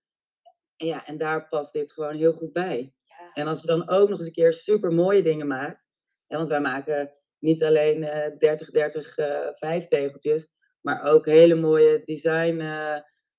En 0.76 0.86
ja, 0.86 1.06
en 1.06 1.18
daar 1.18 1.48
past 1.48 1.72
dit 1.72 1.92
gewoon 1.92 2.16
heel 2.16 2.32
goed 2.32 2.52
bij. 2.52 2.92
Ja. 3.04 3.32
En 3.32 3.46
als 3.46 3.60
je 3.60 3.66
dan 3.66 3.88
ook 3.88 4.08
nog 4.08 4.18
eens 4.18 4.26
een 4.26 4.32
keer 4.32 4.52
super 4.52 4.92
mooie 4.92 5.22
dingen 5.22 5.46
maakt. 5.46 5.86
Hè, 6.26 6.36
want 6.36 6.48
wij 6.48 6.60
maken 6.60 7.12
niet 7.38 7.62
alleen 7.62 8.04
eh 8.04 8.38
30, 8.38 8.70
30, 8.70 9.16
eh 9.16 9.48
vijf 9.52 9.88
tegeltjes, 9.88 10.48
maar 10.80 11.02
ook 11.02 11.26
hele 11.26 11.54
mooie 11.54 12.02
design 12.04 12.60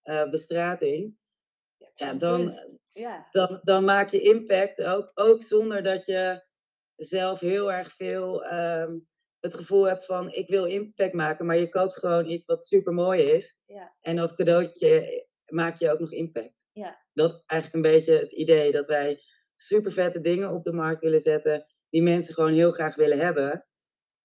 eh, 0.09 0.21
eh, 0.21 0.29
bestrating. 0.29 1.17
Ja, 1.93 2.13
dan. 2.13 2.51
Ja. 2.91 3.27
dan, 3.31 3.59
dan 3.63 3.83
maak 3.83 4.09
je 4.09 4.21
impact 4.21 4.81
ook, 4.81 5.11
ook 5.13 5.43
zonder 5.43 5.83
dat 5.83 6.05
je 6.05 6.43
zelf 6.95 7.39
heel 7.39 7.71
erg 7.71 7.95
veel 7.95 8.45
ehm, 8.45 8.97
het 9.39 9.53
gevoel 9.53 9.83
hebt 9.83 10.05
van 10.05 10.31
ik 10.31 10.49
wil 10.49 10.65
impact 10.65 11.13
maken, 11.13 11.45
maar 11.45 11.57
je 11.57 11.69
koopt 11.69 11.97
gewoon 11.97 12.25
iets 12.29 12.45
wat 12.45 12.65
super 12.65 12.93
mooi 12.93 13.23
is. 13.23 13.61
Ja. 13.65 13.95
En 14.01 14.19
als 14.19 14.35
cadeautje 14.35 15.27
maak 15.45 15.79
je 15.79 15.91
ook 15.91 15.99
nog 15.99 16.11
impact. 16.11 16.65
Ja. 16.71 17.05
Dat 17.13 17.29
is 17.29 17.43
eigenlijk 17.45 17.85
een 17.85 17.91
beetje 17.91 18.13
het 18.13 18.31
idee 18.31 18.71
dat 18.71 18.87
wij 18.87 19.21
super 19.55 19.91
vette 19.91 20.21
dingen 20.21 20.49
op 20.49 20.63
de 20.63 20.73
markt 20.73 21.01
willen 21.01 21.21
zetten 21.21 21.65
die 21.89 22.01
mensen 22.01 22.33
gewoon 22.33 22.53
heel 22.53 22.71
graag 22.71 22.95
willen 22.95 23.19
hebben. 23.19 23.63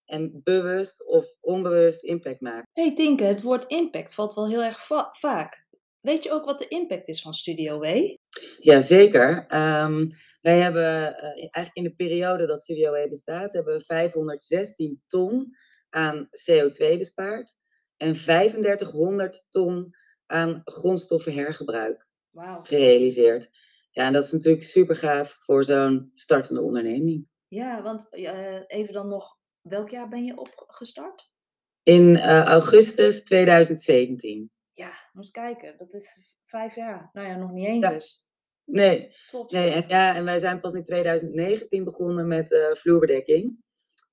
En 0.04 0.40
bewust 0.42 1.06
of 1.06 1.24
onbewust 1.40 2.02
impact 2.02 2.40
maken. 2.40 2.68
hey 2.72 2.94
Tinke, 2.94 3.24
het 3.24 3.42
woord 3.42 3.64
impact 3.64 4.14
valt 4.14 4.34
wel 4.34 4.48
heel 4.48 4.62
erg 4.62 4.86
va- 4.86 5.08
vaak. 5.12 5.63
Weet 6.04 6.22
je 6.22 6.32
ook 6.32 6.44
wat 6.44 6.58
de 6.58 6.68
impact 6.68 7.08
is 7.08 7.22
van 7.22 7.34
Studio 7.34 7.78
W? 7.78 8.16
Jazeker. 8.58 9.46
Ehm 9.48 10.06
wij 10.44 10.60
hebben 10.60 11.16
eh, 11.16 11.28
eigenlijk 11.38 11.76
in 11.76 11.82
de 11.82 11.94
periode 11.94 12.46
dat 12.46 12.60
Studio 12.60 12.94
E 12.94 13.08
bestaat, 13.08 13.52
hebben 13.52 13.76
we 13.76 13.84
516 13.84 15.02
ton 15.06 15.56
aan 15.90 16.28
CO2 16.28 16.98
bespaard 16.98 17.52
en 17.96 18.14
3500 18.14 19.46
ton 19.50 19.94
aan 20.26 20.60
grondstoffenhergebruik 20.64 22.06
Wauw. 22.30 22.62
gerealiseerd. 22.62 23.48
Ja, 23.90 24.06
en 24.06 24.12
dat 24.12 24.24
is 24.24 24.32
natuurlijk 24.32 24.64
super 24.64 24.96
gaaf 24.96 25.36
voor 25.40 25.64
zo'n 25.64 26.10
startende 26.14 26.60
onderneming. 26.60 27.28
Ja, 27.48 27.82
want 27.82 28.08
eh, 28.10 28.60
even 28.66 28.92
dan 28.92 29.08
nog, 29.08 29.36
welk 29.60 29.90
jaar 29.90 30.08
ben 30.08 30.24
je 30.24 30.38
opgestart? 30.38 31.30
In 31.82 32.16
eh, 32.16 32.42
augustus 32.42 33.24
2017. 33.24 34.52
Ja, 34.74 34.92
moest 35.12 35.30
kijken, 35.30 35.74
dat 35.78 35.94
is 35.94 36.18
vijf 36.44 36.74
jaar. 36.74 37.10
Nou 37.12 37.28
ja, 37.28 37.36
nog 37.36 37.50
niet 37.50 37.66
eens 37.66 37.84
Ja. 37.84 37.92
dus. 37.92 38.32
Nee, 38.64 39.16
Top. 39.26 39.50
Nee, 39.50 39.70
en, 39.70 39.84
ja, 39.88 40.14
en 40.14 40.24
wij 40.24 40.38
zijn 40.38 40.60
pas 40.60 40.74
in 40.74 40.84
2019 40.84 41.84
begonnen 41.84 42.26
met 42.26 42.52
eh, 42.52 42.74
vloerbedekking 42.74 43.62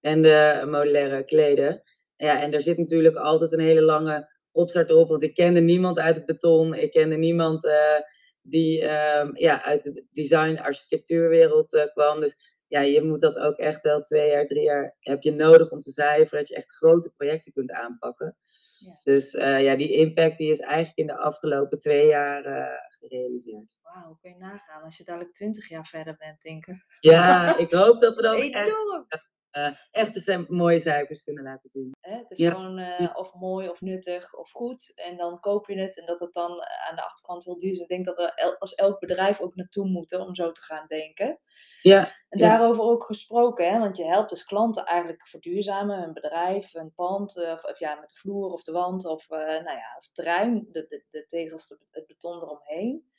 en 0.01 0.21
de 0.21 0.61
modulaire 0.65 1.23
kleden. 1.25 1.81
Ja, 2.15 2.41
en 2.41 2.51
daar 2.51 2.61
zit 2.61 2.77
natuurlijk 2.77 3.15
altijd 3.15 3.51
een 3.51 3.59
hele 3.59 3.81
lange 3.81 4.29
opstart 4.51 4.91
op, 4.91 5.09
want 5.09 5.21
ik 5.21 5.33
kende 5.33 5.59
niemand 5.59 5.99
uit 5.99 6.15
het 6.15 6.25
beton. 6.25 6.73
Ik 6.73 6.91
kende 6.91 7.15
niemand 7.15 7.65
eh, 7.65 7.99
die 8.41 8.81
ehm, 8.81 9.29
ja, 9.33 9.63
uit 9.63 9.83
de 9.83 10.05
design-architectuurwereld 10.11 11.73
eh, 11.73 11.85
kwam. 11.91 12.19
Dus 12.19 12.35
ja, 12.67 12.81
je 12.81 13.01
moet 13.03 13.21
dat 13.21 13.35
ook 13.35 13.57
echt 13.57 13.81
wel 13.81 14.01
twee 14.01 14.29
jaar, 14.29 14.45
drie 14.45 14.63
jaar 14.63 14.95
heb 14.99 15.21
je 15.23 15.31
nodig 15.31 15.71
om 15.71 15.79
te 15.79 15.91
zaaien, 15.91 16.27
voordat 16.27 16.47
je 16.47 16.55
echt 16.55 16.71
grote 16.71 17.13
projecten 17.17 17.53
kunt 17.53 17.71
aanpakken. 17.71 18.37
Ja. 18.85 18.99
Dus 19.03 19.33
eh, 19.33 19.63
ja, 19.63 19.75
die 19.75 19.91
impact 19.91 20.37
die 20.37 20.51
is 20.51 20.59
eigenlijk 20.59 20.97
in 20.97 21.07
de 21.07 21.17
afgelopen 21.17 21.79
twee 21.79 22.07
jaar 22.07 22.45
eh, 22.45 22.77
gerealiseerd. 22.87 23.77
Wauw, 23.83 24.17
kun 24.21 24.31
je 24.31 24.37
nagaan 24.37 24.83
als 24.83 24.97
je 24.97 25.03
dadelijk 25.03 25.33
twintig 25.33 25.69
jaar 25.69 25.85
verder 25.85 26.15
bent, 26.17 26.41
denken. 26.41 26.85
Ja, 26.99 27.57
ik 27.57 27.71
hoop 27.71 27.99
dat 27.99 28.15
we 28.15 28.21
dan 28.31 28.35
Enorm! 28.35 29.05
echt 29.07 29.30
de 29.51 30.19
cem- 30.19 30.45
mooie 30.49 30.79
cijfers 30.79 31.23
kunnen 31.23 31.43
laten 31.43 31.69
zien. 31.69 31.91
Hè? 31.99 32.17
Het 32.17 32.31
is 32.31 32.37
Ja. 32.37 32.51
gewoon 32.51 32.77
eh, 32.77 33.15
of 33.17 33.33
mooi 33.33 33.69
of 33.69 33.81
nuttig 33.81 34.33
of 34.35 34.51
goed. 34.51 34.91
En 34.95 35.17
dan 35.17 35.39
koop 35.39 35.67
je 35.67 35.79
het 35.79 35.99
en 35.99 36.05
dat 36.05 36.19
het 36.19 36.33
dan 36.33 36.51
eh, 36.51 36.89
aan 36.89 36.95
de 36.95 37.03
achterkant 37.03 37.45
heel 37.45 37.57
duurzaam. 37.57 37.83
Ik 37.83 37.89
denk 37.89 38.05
dat 38.05 38.17
we 38.17 38.33
el- 38.35 38.57
als 38.57 38.73
elk 38.75 38.99
bedrijf 38.99 39.41
ook 39.41 39.55
naartoe 39.55 39.87
moeten 39.87 40.21
om 40.21 40.35
zo 40.35 40.51
te 40.51 40.61
gaan 40.61 40.87
denken. 40.87 41.39
Ja, 41.81 42.15
En 42.29 42.39
Ja. 42.39 42.49
daarover 42.49 42.83
ook 42.83 43.03
gesproken, 43.03 43.71
hè? 43.71 43.79
want 43.79 43.97
je 43.97 44.05
helpt 44.05 44.29
dus 44.29 44.43
klanten 44.45 44.85
eigenlijk 44.85 45.27
verduurzamen, 45.27 45.99
hun 46.01 46.13
bedrijf, 46.13 46.71
hun 46.71 46.93
pand, 46.93 47.37
eh, 47.37 47.51
of, 47.51 47.63
of 47.63 47.79
ja, 47.79 47.95
met 47.95 48.09
de 48.09 48.15
vloer 48.15 48.51
of 48.51 48.61
de 48.63 48.71
wand 48.71 49.05
of, 49.05 49.29
eh, 49.29 49.37
nou 49.39 49.77
ja, 49.77 49.95
of 49.97 50.03
het 50.05 50.13
terrein, 50.15 50.67
de, 50.71 50.85
de, 50.87 51.03
de 51.09 51.25
tegels, 51.25 51.67
de- 51.67 51.79
het 51.91 52.07
beton 52.07 52.41
eromheen. 52.41 53.09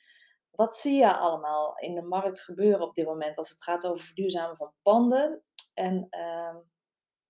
Wat 0.51 0.75
zie 0.75 0.97
je 0.97 1.13
allemaal 1.17 1.77
in 1.77 1.95
de 1.95 2.01
markt 2.01 2.41
gebeuren 2.41 2.81
op 2.81 2.95
dit 2.95 3.05
moment 3.05 3.37
als 3.37 3.49
het 3.49 3.63
gaat 3.63 3.85
over 3.87 4.05
verduurzamen 4.05 4.57
van 4.57 4.73
panden? 4.81 5.41
En 5.73 6.07
ehm, 6.09 6.55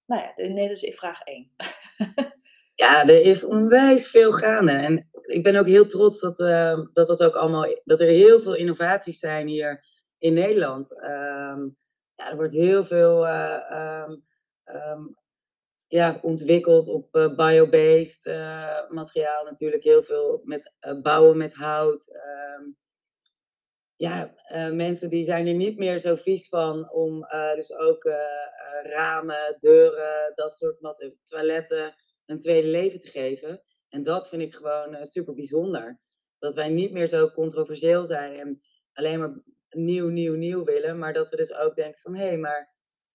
nou 0.06 0.22
ja, 0.22 0.34
nee, 0.36 0.68
dat 0.68 0.84
is 0.84 0.96
vraag 0.96 1.22
1. 1.22 1.52
ja, 2.84 3.08
er 3.08 3.22
is 3.22 3.44
onwijs 3.44 4.08
veel 4.08 4.32
gaande. 4.32 4.72
En 4.72 5.10
ik 5.26 5.44
ben 5.44 5.56
ook 5.56 5.68
heel 5.68 5.88
trots 5.88 6.20
dat, 6.20 6.40
eh, 6.40 6.80
dat, 6.94 7.08
dat, 7.08 7.24
ook 7.24 7.36
allemaal, 7.36 7.82
dat 7.84 8.00
er 8.00 8.08
heel 8.08 8.42
veel 8.42 8.56
innovaties 8.56 9.20
zijn 9.20 9.48
hier 9.48 9.86
in 10.18 10.34
Nederland. 10.34 11.02
Ehm, 11.02 11.62
ja, 12.16 12.30
er 12.30 12.36
wordt 12.36 12.52
heel 12.52 12.84
veel 12.84 13.28
eh, 13.28 13.72
ehm, 13.72 14.16
ehm, 14.64 15.02
ja, 15.88 16.20
ontwikkeld 16.22 16.88
op 16.88 17.16
eh, 17.16 17.36
biobased 17.36 18.26
eh, 18.26 18.90
materiaal 18.90 19.44
natuurlijk. 19.44 19.84
Heel 19.84 20.04
veel 20.04 20.42
met 20.44 20.72
bouwen 21.02 21.38
met 21.38 21.54
hout. 21.54 22.08
Ehm, 22.08 22.64
ja, 24.04 24.36
eh, 24.48 24.72
mensen 24.72 25.10
die 25.10 25.24
zijn 25.24 25.48
er 25.48 25.54
niet 25.54 25.78
meer 25.78 26.00
zo 26.00 26.16
vies 26.16 26.48
van 26.48 26.92
om 26.92 27.24
eh, 27.24 27.54
dus 27.54 27.74
ook 27.74 28.04
eh, 28.04 28.16
ramen, 28.84 29.58
deuren, 29.60 30.32
dat 30.36 30.58
soort 30.58 30.78
toiletten 31.24 31.96
een 32.26 32.40
tweede 32.40 32.68
leven 32.68 33.00
te 33.00 33.08
geven. 33.08 33.64
En 33.90 34.04
dat 34.04 34.28
vind 34.28 34.42
ik 34.42 34.56
gewoon 34.56 35.06
super 35.06 35.34
bijzonder. 35.34 36.00
Dat 36.40 36.56
wij 36.56 36.70
niet 36.70 36.92
meer 36.92 37.08
zo 37.08 37.30
controversieel 37.30 38.06
zijn 38.06 38.40
en 38.40 38.62
alleen 38.94 39.20
maar 39.20 39.42
nieuw, 39.70 40.08
nieuw, 40.08 40.36
nieuw 40.36 40.64
willen. 40.64 41.00
Maar 41.00 41.14
dat 41.14 41.30
we 41.30 41.36
dus 41.36 41.54
ook 41.54 41.76
denken 41.76 42.00
van 42.02 42.16
hé, 42.16 42.28
hey, 42.28 42.38
maar 42.38 42.74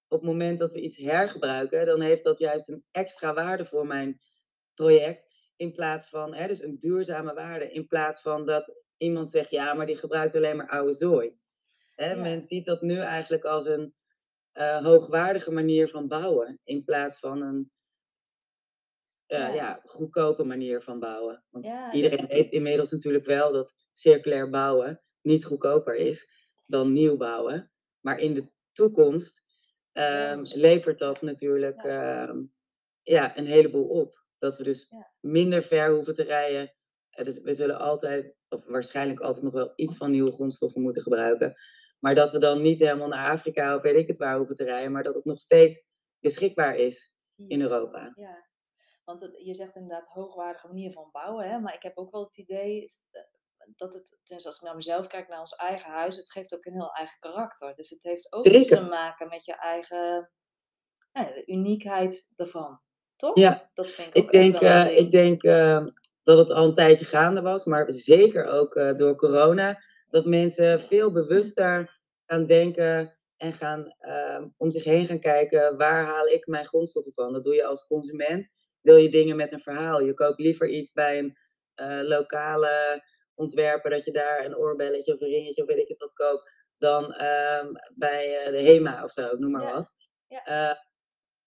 op 0.08 0.18
het 0.18 0.28
moment 0.28 0.58
dat 0.58 0.72
we 0.72 0.80
iets 0.80 0.96
hergebruiken, 0.96 1.86
dan 1.86 2.00
heeft 2.00 2.24
dat 2.24 2.38
juist 2.38 2.68
een 2.68 2.84
extra 2.90 3.34
waarde 3.34 3.64
voor 3.64 3.86
mijn 3.86 4.20
project. 4.74 5.26
In 5.56 5.72
plaats 5.72 6.08
van, 6.08 6.34
hè, 6.34 6.46
dus 6.46 6.62
een 6.62 6.78
duurzame 6.78 7.34
waarde. 7.34 7.72
In 7.72 7.86
plaats 7.86 8.20
van 8.20 8.46
dat 8.46 8.86
iemand 8.98 9.30
zegt, 9.30 9.50
ja, 9.50 9.74
maar 9.74 9.86
die 9.86 9.96
gebruikt 9.96 10.34
alleen 10.36 10.56
maar 10.56 10.68
oude 10.68 10.92
zooi. 10.92 11.36
Hè, 11.94 12.10
Ja. 12.12 12.20
Men 12.20 12.42
ziet 12.42 12.64
dat 12.64 12.82
nu 12.82 12.98
eigenlijk 12.98 13.44
als 13.44 13.66
een 13.66 13.94
eh, 14.52 14.84
hoogwaardige 14.84 15.52
manier 15.52 15.88
van 15.88 16.08
bouwen. 16.08 16.60
In 16.64 16.84
plaats 16.84 17.18
van 17.18 17.42
een 17.42 17.70
eh, 19.26 19.38
Ja. 19.38 19.48
ja. 19.54 19.80
goedkope 19.84 20.44
manier 20.44 20.82
van 20.82 20.98
bouwen. 20.98 21.44
Want 21.50 21.64
Ja, 21.64 21.92
iedereen 21.92 22.26
weet 22.26 22.50
inmiddels 22.50 22.90
natuurlijk 22.90 23.24
wel 23.24 23.52
dat 23.52 23.74
circulair 23.92 24.50
bouwen 24.50 25.02
niet 25.20 25.44
goedkoper 25.44 25.94
is 25.94 26.30
dan 26.66 26.92
nieuw 26.92 27.16
bouwen. 27.16 27.70
Maar 28.00 28.18
in 28.18 28.34
de 28.34 28.48
toekomst 28.72 29.42
ehm, 29.92 30.42
levert 30.44 30.98
dat 30.98 31.22
natuurlijk 31.22 31.82
Ja. 31.82 32.26
ehm, 32.28 32.42
ja, 33.02 33.36
een 33.38 33.46
heleboel 33.46 33.88
op. 33.88 34.24
Dat 34.38 34.56
we 34.56 34.62
dus 34.64 34.88
minder 35.20 35.62
ver 35.62 35.94
hoeven 35.94 36.14
te 36.14 36.22
rijden. 36.22 36.72
Eh, 37.18 37.24
Dus 37.24 37.40
we 37.42 37.54
zullen 37.54 37.78
altijd, 37.78 38.34
of 38.48 38.64
waarschijnlijk 38.66 39.20
altijd 39.20 39.44
nog 39.44 39.52
wel 39.52 39.72
iets 39.76 39.96
van 39.96 40.10
nieuwe 40.10 40.32
grondstoffen 40.32 40.82
moeten 40.82 41.02
gebruiken. 41.02 41.54
Maar 41.98 42.14
dat 42.14 42.30
we 42.30 42.38
dan 42.38 42.62
niet 42.62 42.78
helemaal 42.78 43.08
naar 43.08 43.30
Afrika 43.30 43.74
of 43.76 43.82
weet 43.82 43.96
ik 43.96 44.06
het 44.06 44.18
waar 44.18 44.36
hoeven 44.36 44.56
te 44.56 44.64
rijden. 44.64 44.92
Maar 44.92 45.02
dat 45.02 45.14
het 45.14 45.24
nog 45.24 45.38
steeds 45.40 45.82
beschikbaar 46.20 46.76
is 46.76 47.12
in. 47.36 47.60
Europa. 47.60 48.12
Ja, 48.14 48.46
want 49.04 49.20
het- 49.20 49.40
je 49.44 49.54
zegt 49.54 49.74
inderdaad 49.76 50.08
hoogwaardige 50.08 50.66
manier 50.66 50.92
van 50.92 51.08
bouwen, 51.12 51.48
hè? 51.48 51.58
maar 51.60 51.74
ik 51.74 51.82
heb 51.82 51.96
ook 51.98 52.10
wel 52.12 52.24
het 52.24 52.36
idee 52.36 52.84
eh, 53.10 53.22
dat 53.76 53.94
het, 53.94 54.18
tenminste 54.22 54.48
als 54.48 54.58
ik 54.58 54.64
naar 54.66 54.74
mezelf 54.76 55.06
kijk, 55.06 55.28
naar 55.28 55.40
ons 55.40 55.52
eigen 55.56 55.90
huis, 55.90 56.16
het 56.16 56.32
geeft 56.32 56.54
ook 56.54 56.64
een 56.64 56.72
heel 56.72 56.92
eigen 56.92 57.18
karakter. 57.18 57.74
Dus 57.74 57.90
het 57.90 58.02
heeft 58.02 58.32
ook 58.32 58.44
iets 58.46 58.68
te 58.68 58.84
maken 58.88 59.28
met 59.28 59.44
je 59.44 59.54
eigen, 59.54 60.30
ja, 61.12 61.24
de 61.24 61.42
uniekheid 61.46 62.28
ervan, 62.36 62.80
toch? 63.16 63.36
Ja, 63.36 63.70
Dat 63.74 63.86
vind 63.90 64.08
ik 64.08 64.16
ook 64.16 64.24
Ik 64.24 64.30
echt 64.40 64.50
denk, 64.50 64.62
wel 64.62 64.84
eh, 64.86 64.98
ik 64.98 65.10
denk 65.10 65.42
eh, 65.42 65.84
dat 66.28 66.38
het 66.48 66.50
al 66.56 66.64
een 66.64 66.74
tijdje 66.74 67.04
gaande 67.04 67.40
was, 67.40 67.64
maar 67.64 67.92
zeker 67.92 68.46
ook 68.46 68.74
eh, 68.74 68.94
door 68.94 69.16
corona, 69.16 69.82
dat 70.10 70.24
mensen 70.24 70.80
veel 70.80 71.12
bewuster 71.12 72.00
gaan 72.26 72.46
denken 72.46 73.16
en 73.36 73.52
gaan 73.52 73.94
eh, 73.98 74.44
om 74.56 74.70
zich 74.70 74.84
heen 74.84 75.06
gaan 75.06 75.20
kijken, 75.20 75.76
waar 75.76 76.04
haal 76.04 76.26
ik 76.26 76.46
mijn 76.46 76.64
grondstoffen 76.66 77.12
van? 77.12 77.32
Dat 77.32 77.42
doe 77.42 77.54
je 77.54 77.64
als 77.64 77.86
consument. 77.86 78.48
Wil 78.80 78.96
je 78.96 79.10
dingen 79.10 79.36
met 79.36 79.52
een 79.52 79.60
verhaal? 79.60 80.00
Je 80.00 80.14
koopt 80.14 80.38
liever 80.38 80.68
iets 80.68 80.92
bij 80.92 81.18
een 81.18 81.36
eh, 81.74 82.00
lokale 82.02 83.02
ontwerper, 83.34 83.90
dat 83.90 84.04
je 84.04 84.12
daar 84.12 84.44
een 84.44 84.56
oorbelletje 84.56 85.14
of 85.14 85.20
een 85.20 85.28
ringetje 85.28 85.62
of 85.62 85.68
weet 85.68 85.78
ik 85.78 85.88
het 85.88 85.98
wat 85.98 86.12
koopt, 86.12 86.50
dan 86.78 87.12
ehm, 87.14 87.72
bij 87.94 88.38
eh, 88.38 88.50
de 88.52 88.62
HEMA 88.62 89.04
of 89.04 89.10
zo, 89.12 89.36
noem 89.36 89.50
maar 89.50 89.62
Ja, 89.62 89.72
wat. 89.74 89.90
ja. 90.26 90.86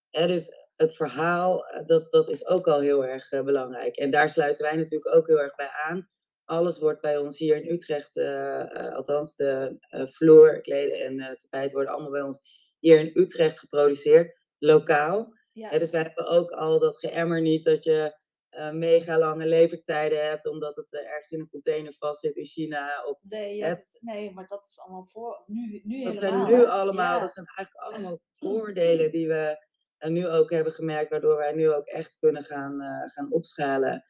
Hè, 0.10 0.28
dus 0.28 0.61
het 0.82 0.96
verhaal, 0.96 1.68
eh, 1.68 1.86
dat, 1.86 2.12
dat 2.12 2.30
is 2.30 2.48
ook 2.48 2.68
al 2.68 2.80
heel 2.80 3.06
erg 3.06 3.32
eh, 3.32 3.44
belangrijk. 3.44 3.96
En 3.96 4.12
daar 4.12 4.30
sluiten 4.30 4.64
wij 4.64 4.76
natuurlijk 4.76 5.16
ook 5.16 5.28
heel 5.28 5.42
erg 5.42 5.56
bij 5.56 5.70
aan. 5.70 6.10
Alles 6.46 6.80
wordt 6.80 7.02
bij 7.02 7.18
ons 7.18 7.38
hier 7.38 7.56
in 7.56 7.72
Utrecht, 7.72 8.18
eh, 8.18 8.94
althans 8.94 9.36
de 9.36 9.78
vloer, 9.90 10.62
kleden 10.62 11.00
en 11.00 11.38
tapijt 11.38 11.72
worden 11.72 11.94
allemaal 11.94 12.12
bij 12.12 12.22
ons 12.22 12.40
hier 12.80 13.00
in 13.00 13.12
Utrecht 13.14 13.60
geproduceerd, 13.60 14.40
lokaal. 14.58 15.40
Ja. 15.54 15.78
dus 15.78 15.90
wij 15.90 16.02
hebben 16.02 16.28
ook 16.28 16.52
al 16.52 16.80
dat 16.80 16.98
geëmmer 17.00 17.42
niet 17.42 17.66
dat 17.66 17.84
je 17.84 18.20
uh, 18.52 18.72
mega 18.72 19.18
lange 19.18 19.46
levertijden 19.46 20.30
hebt, 20.30 20.48
omdat 20.48 20.76
het 20.76 20.88
uh, 20.94 21.00
ergens 21.00 21.32
in 21.32 21.40
een 21.40 21.50
container 21.50 21.94
vastzit 21.94 22.36
in 22.36 22.46
China. 22.46 23.06
Of, 23.06 23.20
nee, 23.22 23.64
het, 23.64 24.00
nee, 24.02 24.34
maar 24.34 24.48
dat 24.48 24.66
is 24.66 24.80
allemaal 24.80 25.06
voor 25.06 25.44
nu, 25.46 25.82
nu 25.84 26.04
dat 26.04 26.14
helemaal. 26.14 26.48
zijn 26.48 26.60
nu 26.60 26.66
allemaal, 26.66 27.20
dat 27.20 27.32
zijn 27.32 27.46
eigenlijk 27.46 27.88
allemaal 27.88 28.20
voordelen 28.36 29.12
die 29.12 29.28
we 29.28 29.66
uh, 30.02 30.12
nu 30.12 30.28
ook 30.28 30.50
hebben 30.50 30.74
gemerkt, 30.74 31.10
waardoor 31.10 31.38
wij 31.38 31.54
nu 31.54 31.72
ook 31.72 31.86
echt 31.86 32.18
kunnen 32.20 32.44
gaan, 32.44 32.82
gaan 33.10 33.32
opschalen. 33.32 34.06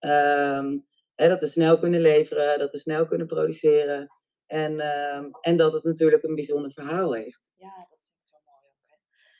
Um, 0.00 0.86
hè, 1.14 1.28
dat 1.28 1.40
we 1.40 1.46
snel 1.46 1.78
kunnen 1.78 2.00
leveren, 2.00 2.58
dat 2.58 2.72
we 2.72 2.78
snel 2.78 3.06
kunnen 3.06 3.26
produceren. 3.26 4.06
En, 4.46 4.80
um, 5.16 5.30
en 5.40 5.56
dat 5.56 5.72
het 5.72 5.84
natuurlijk 5.84 6.22
een 6.22 6.34
bijzonder 6.34 6.70
verhaal 6.70 7.14
heeft. 7.14 7.52
Ja, 7.56 7.76
dat 7.90 8.06
vind 8.06 8.18
ik 8.20 8.28
zo 8.28 8.36
mooi 8.44 8.60
ook. 8.66 8.98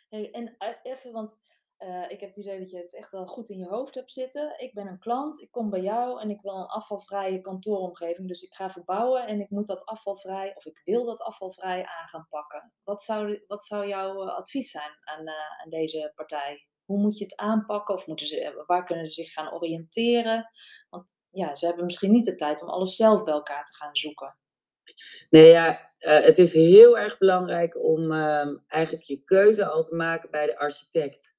Hey, 0.09 0.31
en 0.31 0.57
even, 0.83 1.13
want 1.13 1.37
uh, 1.79 2.11
ik 2.11 2.21
heb 2.21 2.29
het 2.29 2.37
idee 2.37 2.59
dat 2.59 2.71
je 2.71 2.79
het 2.79 2.97
echt 2.97 3.13
wel 3.13 3.27
goed 3.27 3.49
in 3.49 3.59
je 3.59 3.67
hoofd 3.67 3.95
hebt 3.95 4.13
zitten. 4.13 4.59
Ik 4.59 4.75
ben 4.75 4.87
een 4.87 4.99
klant, 4.99 5.41
ik 5.41 5.51
kom 5.51 5.71
bij 5.71 5.81
jou 5.81 6.21
en 6.21 6.31
ik 6.31 6.41
wil 6.41 6.55
een 6.55 6.67
afvalvrije 6.67 7.41
kantooromgeving. 7.41 8.29
Dus 8.29 8.43
ik 8.43 8.55
ga 8.55 8.71
verbouwen 8.71 9.27
en 9.27 9.41
ik 9.41 9.51
moet 9.51 9.67
dat 9.67 9.85
afvalvrij, 9.85 10.53
of 10.57 10.65
ik 10.65 10.81
wil 10.85 11.05
dat 11.05 11.21
afvalvrij 11.21 11.79
aan 11.79 12.09
gaan 12.09 12.27
pakken. 12.31 12.73
Wat 12.85 13.03
zou, 13.03 13.45
wat 13.47 13.65
zou 13.65 13.87
jouw 13.87 14.27
eh, 14.27 14.37
advies 14.37 14.71
zijn 14.71 14.91
aan, 15.01 15.23
uh, 15.23 15.63
aan 15.63 15.71
deze 15.71 16.13
partij? 16.15 16.67
Hoe 16.85 16.99
moet 16.99 17.19
je 17.19 17.25
het 17.25 17.37
aanpakken? 17.37 17.95
Of 17.95 18.07
moeten 18.07 18.27
ze, 18.27 18.65
waar 18.67 18.85
kunnen 18.85 19.07
ze 19.07 19.13
zich 19.13 19.33
gaan 19.33 19.53
oriënteren? 19.53 20.51
Want 20.89 21.17
ja, 21.31 21.55
ze 21.55 21.67
hebben 21.67 21.85
misschien 21.85 22.13
niet 22.13 22.25
de 22.25 22.35
tijd 22.35 22.63
om 22.63 22.69
alles 22.69 22.97
zelf 22.97 23.25
bij 23.25 23.35
elkaar 23.35 23.65
te 23.65 23.75
gaan 23.75 23.97
zoeken. 23.97 24.39
Nee, 25.31 25.51
ja, 25.51 25.93
het 25.99 26.39
is 26.39 26.53
heel 26.53 26.99
erg 26.99 27.19
belangrijk 27.19 27.85
om 27.85 28.13
uh, 28.13 28.47
eigenlijk 28.67 29.05
je 29.05 29.23
keuze 29.25 29.67
al 29.67 29.83
te 29.83 29.95
maken 29.95 30.31
bij 30.31 30.47
de 30.47 30.59
architect 30.59 31.35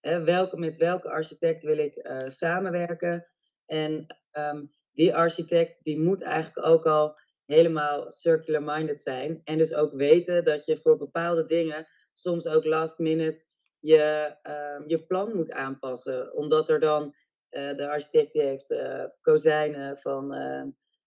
welke, 0.00 0.58
met 0.58 0.76
welke 0.76 1.10
architect 1.10 1.62
wil 1.62 1.78
ik 1.78 1.96
uh, 1.96 2.18
samenwerken? 2.28 3.26
En 3.66 4.06
um, 4.32 4.72
die 4.92 5.14
architect 5.14 5.84
die 5.84 5.98
moet 6.00 6.22
eigenlijk 6.22 6.66
ook 6.66 6.86
al 6.86 7.18
helemaal 7.46 8.10
circular-minded 8.10 9.02
zijn. 9.02 9.40
En 9.44 9.58
dus 9.58 9.74
ook 9.74 9.92
weten 9.92 10.44
dat 10.44 10.64
je 10.64 10.76
voor 10.76 10.96
bepaalde 10.96 11.46
dingen 11.46 11.86
soms 12.12 12.46
ook 12.46 12.64
last 12.64 12.98
minute 12.98 13.44
je, 13.80 14.34
uh, 14.42 14.88
je 14.88 15.06
plan 15.06 15.36
moet 15.36 15.50
aanpassen. 15.50 16.34
Omdat 16.34 16.68
er 16.68 16.80
dan, 16.80 17.14
uh, 17.50 17.76
de 17.76 17.88
architect 17.88 18.32
die 18.32 18.42
heeft 18.42 18.70
uh, 18.70 19.04
kozijnen 19.20 19.98
van 19.98 20.28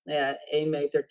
nou 0.03 0.19
ja, 0.19 0.37
1,80 0.63 0.69
meter 0.69 1.05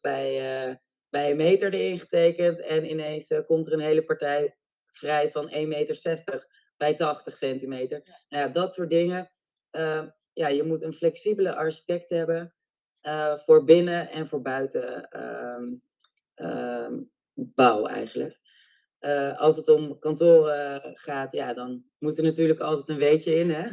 bij, 0.00 0.80
bij 1.08 1.30
een 1.30 1.36
meter 1.36 1.74
erin 1.74 1.98
getekend. 1.98 2.60
En 2.60 2.90
ineens 2.90 3.32
komt 3.46 3.66
er 3.66 3.72
een 3.72 3.80
hele 3.80 4.04
partij 4.04 4.56
vrij 4.86 5.30
van 5.30 5.50
1,60 5.50 5.66
meter 5.66 5.94
bij 6.76 6.96
80 6.96 7.36
centimeter. 7.36 8.24
Nou 8.28 8.46
ja, 8.46 8.52
dat 8.52 8.74
soort 8.74 8.90
dingen. 8.90 9.30
Uh, 9.72 10.02
ja, 10.32 10.48
je 10.48 10.62
moet 10.62 10.82
een 10.82 10.92
flexibele 10.92 11.54
architect 11.54 12.08
hebben 12.08 12.54
uh, 13.02 13.38
voor 13.38 13.64
binnen 13.64 14.10
en 14.10 14.26
voor 14.26 14.42
buiten 14.42 15.08
uh, 15.16 16.46
uh, 16.46 16.98
bouw 17.34 17.86
eigenlijk. 17.86 18.38
Uh, 19.00 19.38
als 19.38 19.56
het 19.56 19.68
om 19.68 19.98
kantoren 19.98 20.92
gaat, 20.94 21.32
ja, 21.32 21.54
dan 21.54 21.84
moet 21.98 22.18
er 22.18 22.24
natuurlijk 22.24 22.60
altijd 22.60 22.88
een 22.88 22.98
weetje 22.98 23.34
in, 23.34 23.50
hè? 23.50 23.62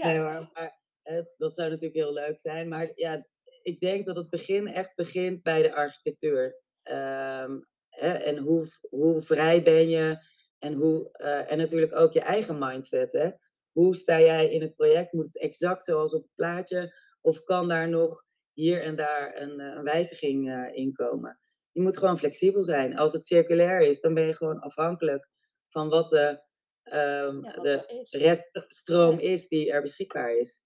ja. 0.00 0.06
nee, 0.06 0.18
maar, 0.18 0.50
maar 0.52 0.80
het, 1.02 1.34
dat 1.38 1.54
zou 1.54 1.68
natuurlijk 1.68 1.96
heel 1.96 2.12
leuk 2.12 2.40
zijn. 2.40 2.68
Maar 2.68 2.92
ja, 2.94 3.26
ik 3.62 3.80
denk 3.80 4.06
dat 4.06 4.16
het 4.16 4.30
begin 4.30 4.68
echt 4.68 4.94
begint 4.94 5.42
bij 5.42 5.62
de 5.62 5.74
architectuur. 5.74 6.56
Ehm, 6.82 7.60
hè, 7.88 8.12
en 8.12 8.38
hoe, 8.38 8.66
hoe 8.90 9.20
vrij 9.20 9.62
ben 9.62 9.88
je 9.88 10.18
en, 10.62 10.74
hoe, 10.74 11.08
uh, 11.16 11.50
en 11.52 11.58
natuurlijk 11.58 11.94
ook 11.94 12.12
je 12.12 12.20
eigen 12.20 12.58
mindset. 12.58 13.12
Hè? 13.12 13.30
Hoe 13.72 13.94
sta 13.94 14.20
jij 14.20 14.50
in 14.50 14.60
het 14.60 14.74
project? 14.74 15.12
Moet 15.12 15.24
het 15.24 15.38
exact 15.38 15.84
zoals 15.84 16.14
op 16.14 16.22
het 16.22 16.34
plaatje? 16.34 16.94
Of 17.20 17.42
kan 17.42 17.68
daar 17.68 17.88
nog 17.88 18.24
hier 18.52 18.82
en 18.82 18.96
daar 18.96 19.40
een, 19.40 19.60
eh, 19.60 19.66
een 19.66 19.82
wijziging 19.82 20.48
uh, 20.48 20.76
in 20.76 20.92
komen? 20.92 21.38
Je 21.70 21.80
moet 21.80 21.98
gewoon 21.98 22.18
flexibel 22.18 22.62
zijn. 22.62 22.96
Als 22.96 23.12
het 23.12 23.26
circulair 23.26 23.80
is, 23.80 24.00
dan 24.00 24.14
ben 24.14 24.26
je 24.26 24.34
gewoon 24.34 24.60
afhankelijk 24.60 25.28
van 25.68 25.88
wat 25.88 26.10
de, 26.10 26.40
um, 26.84 27.44
ja, 27.44 27.54
wat 27.54 27.64
de 27.64 28.06
reststroom 28.10 29.18
is 29.18 29.48
die 29.48 29.72
er 29.72 29.82
beschikbaar 29.82 30.36
is. 30.36 30.58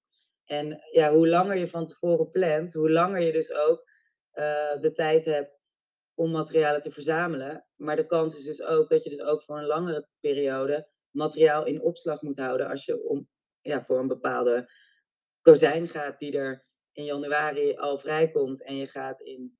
En 0.44 0.80
ja, 0.92 1.12
hoe 1.12 1.28
langer 1.28 1.56
je 1.56 1.68
van 1.68 1.86
tevoren 1.86 2.30
plant, 2.30 2.72
hoe 2.72 2.90
langer 2.90 3.20
je 3.20 3.32
dus 3.32 3.52
ook 3.52 3.90
uh, 4.34 4.80
de 4.80 4.92
tijd 4.92 5.24
hebt 5.24 5.55
om 6.16 6.30
materialen 6.30 6.82
te 6.82 6.90
verzamelen. 6.90 7.66
Maar 7.76 7.96
de 7.96 8.06
kans 8.06 8.36
is 8.36 8.44
dus 8.44 8.62
ook 8.62 8.88
dat 8.88 9.04
je 9.04 9.10
dus 9.10 9.20
ook 9.20 9.42
voor 9.42 9.58
een 9.58 9.66
langere 9.66 10.08
periode 10.20 10.88
materiaal 11.10 11.66
in 11.66 11.82
opslag 11.82 12.22
moet 12.22 12.38
houden 12.38 12.68
als 12.68 12.84
je 12.84 13.04
om, 13.04 13.28
ja, 13.60 13.84
voor 13.84 13.98
een 13.98 14.08
bepaalde 14.08 14.70
kozijn 15.42 15.88
gaat 15.88 16.18
die 16.18 16.38
er 16.38 16.66
in 16.92 17.04
januari 17.04 17.76
al 17.76 17.98
vrijkomt 17.98 18.62
en 18.62 18.76
je 18.76 18.86
gaat 18.86 19.20
in 19.20 19.58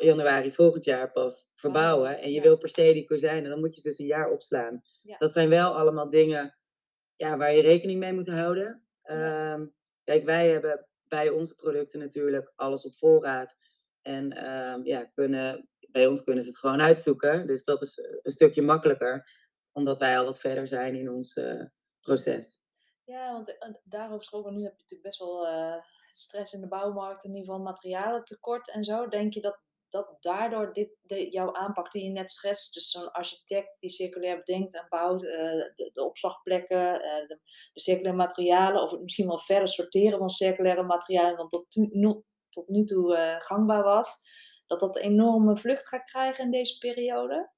januari 0.00 0.52
volgend 0.52 0.84
jaar 0.84 1.12
pas 1.12 1.48
verbouwen 1.54 2.10
oh, 2.10 2.22
en 2.22 2.32
je 2.32 2.40
wil 2.40 2.56
per 2.56 2.68
se 2.68 2.92
die 2.92 3.04
kozijnen, 3.04 3.50
dan 3.50 3.60
moet 3.60 3.74
je 3.74 3.82
dus 3.82 3.98
een 3.98 4.06
jaar 4.06 4.30
opslaan. 4.30 4.82
Ja. 5.02 5.16
Dat 5.18 5.32
zijn 5.32 5.48
wel 5.48 5.74
allemaal 5.74 6.10
dingen 6.10 6.58
ja, 7.16 7.36
waar 7.36 7.54
je 7.54 7.62
rekening 7.62 7.98
mee 7.98 8.12
moet 8.12 8.28
houden. 8.28 8.82
Um, 9.04 9.74
kijk, 10.04 10.24
wij 10.24 10.48
hebben 10.48 10.86
bij 11.08 11.30
onze 11.30 11.54
producten 11.54 11.98
natuurlijk 11.98 12.52
alles 12.56 12.84
op 12.84 12.96
voorraad. 12.96 13.56
En 14.06 14.50
um, 14.50 14.84
ja, 14.84 15.04
kunnen, 15.04 15.68
bij 15.90 16.06
ons 16.06 16.24
kunnen 16.24 16.42
ze 16.44 16.48
het 16.48 16.58
gewoon 16.58 16.80
uitzoeken. 16.80 17.46
Dus 17.46 17.64
dat 17.64 17.82
is 17.82 17.98
een 18.22 18.32
stukje 18.32 18.62
makkelijker, 18.62 19.30
omdat 19.72 19.98
wij 19.98 20.18
al 20.18 20.24
wat 20.24 20.40
verder 20.40 20.68
zijn 20.68 20.94
in 20.94 21.10
ons 21.10 21.36
uh, 21.36 21.64
proces. 22.00 22.60
Ja, 23.04 23.32
want 23.32 23.48
uh, 23.48 23.74
daarover 23.84 24.18
gesproken, 24.18 24.54
nu 24.54 24.62
heb 24.62 24.72
je 24.72 24.80
natuurlijk 24.80 25.02
best 25.02 25.18
wel 25.18 25.46
stress 26.12 26.52
in 26.52 26.60
de 26.60 26.68
bouwmarkt, 26.68 27.24
in 27.24 27.34
ieder 27.34 27.44
geval 27.44 27.62
materialen 27.62 28.24
tekort 28.24 28.70
en 28.70 28.84
zo. 28.84 29.08
Denk 29.08 29.32
je 29.32 29.40
dat, 29.40 29.58
dat 29.88 30.16
daardoor 30.20 30.72
dit, 30.72 30.90
de, 31.00 31.30
jouw 31.30 31.54
aanpak 31.54 31.92
die 31.92 32.04
je 32.04 32.10
net 32.10 32.30
schetst, 32.30 32.74
dus 32.74 32.90
zo'n 32.90 33.12
architect 33.12 33.80
die 33.80 33.90
circulair 33.90 34.36
bedenkt 34.36 34.74
en 34.74 34.86
bouwt, 34.88 35.20
de, 35.20 35.92
opslagplekken, 35.94 36.92
de, 37.28 37.38
de, 37.72 37.80
circulaire 37.80 38.18
materialen, 38.18 38.82
of 38.82 39.00
misschien 39.00 39.26
wel 39.26 39.38
verder 39.38 39.68
sorteren 39.68 40.18
van 40.18 40.28
circulaire 40.28 40.82
materialen 40.82 41.36
dan 41.36 41.48
tot 41.48 41.66
nu, 41.74 42.22
tot 42.56 42.68
nu 42.68 42.84
toe 42.84 43.36
gangbaar 43.38 43.82
was, 43.82 44.20
dat 44.66 44.80
dat 44.80 44.98
enorme 44.98 45.56
vlucht 45.56 45.88
gaat 45.88 46.10
krijgen 46.10 46.44
in 46.44 46.50
deze 46.50 46.78
periode? 46.78 47.50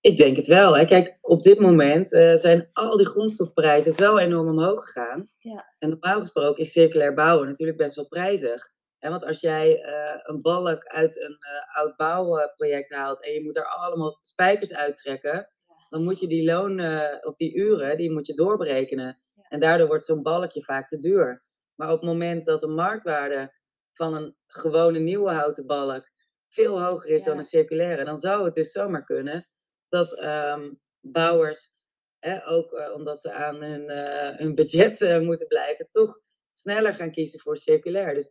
Ik 0.00 0.16
denk 0.16 0.36
het 0.36 0.46
wel. 0.46 0.76
Hè. 0.76 0.84
Kijk, 0.84 1.18
op 1.20 1.42
dit 1.42 1.58
moment 1.58 2.12
uh, 2.12 2.34
zijn 2.34 2.68
al 2.72 2.96
die 2.96 3.06
grondstofprijzen 3.06 3.92
zo 3.92 4.16
enorm 4.16 4.48
omhoog 4.48 4.84
gegaan. 4.84 5.30
Ja. 5.38 5.74
En 5.78 5.88
normaal 5.88 6.20
gesproken 6.20 6.62
is 6.62 6.72
circulair 6.72 7.14
bouwen 7.14 7.46
natuurlijk 7.46 7.78
best 7.78 7.94
wel 7.94 8.08
prijzig. 8.08 8.72
En 8.98 9.10
want 9.10 9.24
als 9.24 9.40
jij 9.40 9.84
uh, 9.84 10.20
een 10.22 10.40
balk 10.42 10.84
uit 10.84 11.20
een 11.20 11.38
uh, 11.40 11.76
oud 11.76 11.96
bouwproject 11.96 12.92
haalt 12.92 13.24
en 13.24 13.32
je 13.32 13.42
moet 13.42 13.56
er 13.56 13.66
allemaal 13.66 14.18
spijkers 14.20 14.74
uittrekken, 14.74 15.32
ja. 15.32 15.74
dan 15.90 16.04
moet 16.04 16.20
je 16.20 16.26
die 16.26 16.44
loon 16.44 16.80
of 17.22 17.36
die 17.36 17.54
uren, 17.54 17.96
die 17.96 18.12
moet 18.12 18.26
je 18.26 18.34
doorberekenen. 18.34 19.18
Ja. 19.34 19.42
En 19.48 19.60
daardoor 19.60 19.86
wordt 19.86 20.04
zo'n 20.04 20.22
balkje 20.22 20.62
vaak 20.62 20.88
te 20.88 20.98
duur. 20.98 21.42
Maar 21.74 21.92
op 21.92 22.00
het 22.00 22.08
moment 22.08 22.46
dat 22.46 22.60
de 22.60 22.66
marktwaarde 22.66 23.54
van 23.92 24.14
een 24.14 24.36
gewone 24.48 24.98
nieuwe 24.98 25.30
houten 25.30 25.66
balk 25.66 26.08
veel 26.48 26.82
hoger 26.82 27.10
is 27.10 27.24
dan 27.24 27.36
een 27.36 27.42
circulaire, 27.42 28.04
dan 28.04 28.18
zou 28.18 28.44
het 28.44 28.54
dus 28.54 28.72
zomaar 28.72 29.04
kunnen 29.04 29.48
dat 29.88 30.22
um, 30.22 30.80
bouwers, 31.00 31.72
hè, 32.18 32.48
ook 32.48 32.72
uh, 32.72 32.92
omdat 32.94 33.20
ze 33.20 33.32
aan 33.32 33.62
hun, 33.62 33.90
uh, 33.90 34.38
hun 34.38 34.54
budget 34.54 35.00
uh, 35.00 35.20
moeten 35.20 35.46
blijven, 35.46 35.88
toch 35.90 36.20
sneller 36.50 36.94
gaan 36.94 37.12
kiezen 37.12 37.40
voor 37.40 37.56
circulair. 37.56 38.14
Dus 38.14 38.30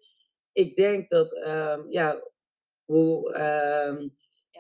ik 0.52 0.76
denk 0.76 1.10
dat 1.10 1.36
um, 1.36 1.92
ja, 1.92 2.24
hoe 2.86 3.36
um, 3.88 4.16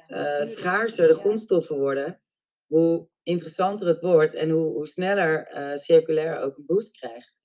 ja, 0.07 0.45
schaarser 0.45 1.07
de 1.07 1.13
grondstoffen 1.13 1.77
worden, 1.77 2.21
hoe 2.65 3.07
interessanter 3.23 3.87
het 3.87 3.99
wordt 3.99 4.33
en 4.33 4.49
hoe, 4.49 4.73
hoe 4.73 4.87
sneller 4.87 5.47
circulair 5.79 6.39
ook 6.39 6.57
een 6.57 6.65
boost 6.65 6.97
krijgt. 6.97 7.36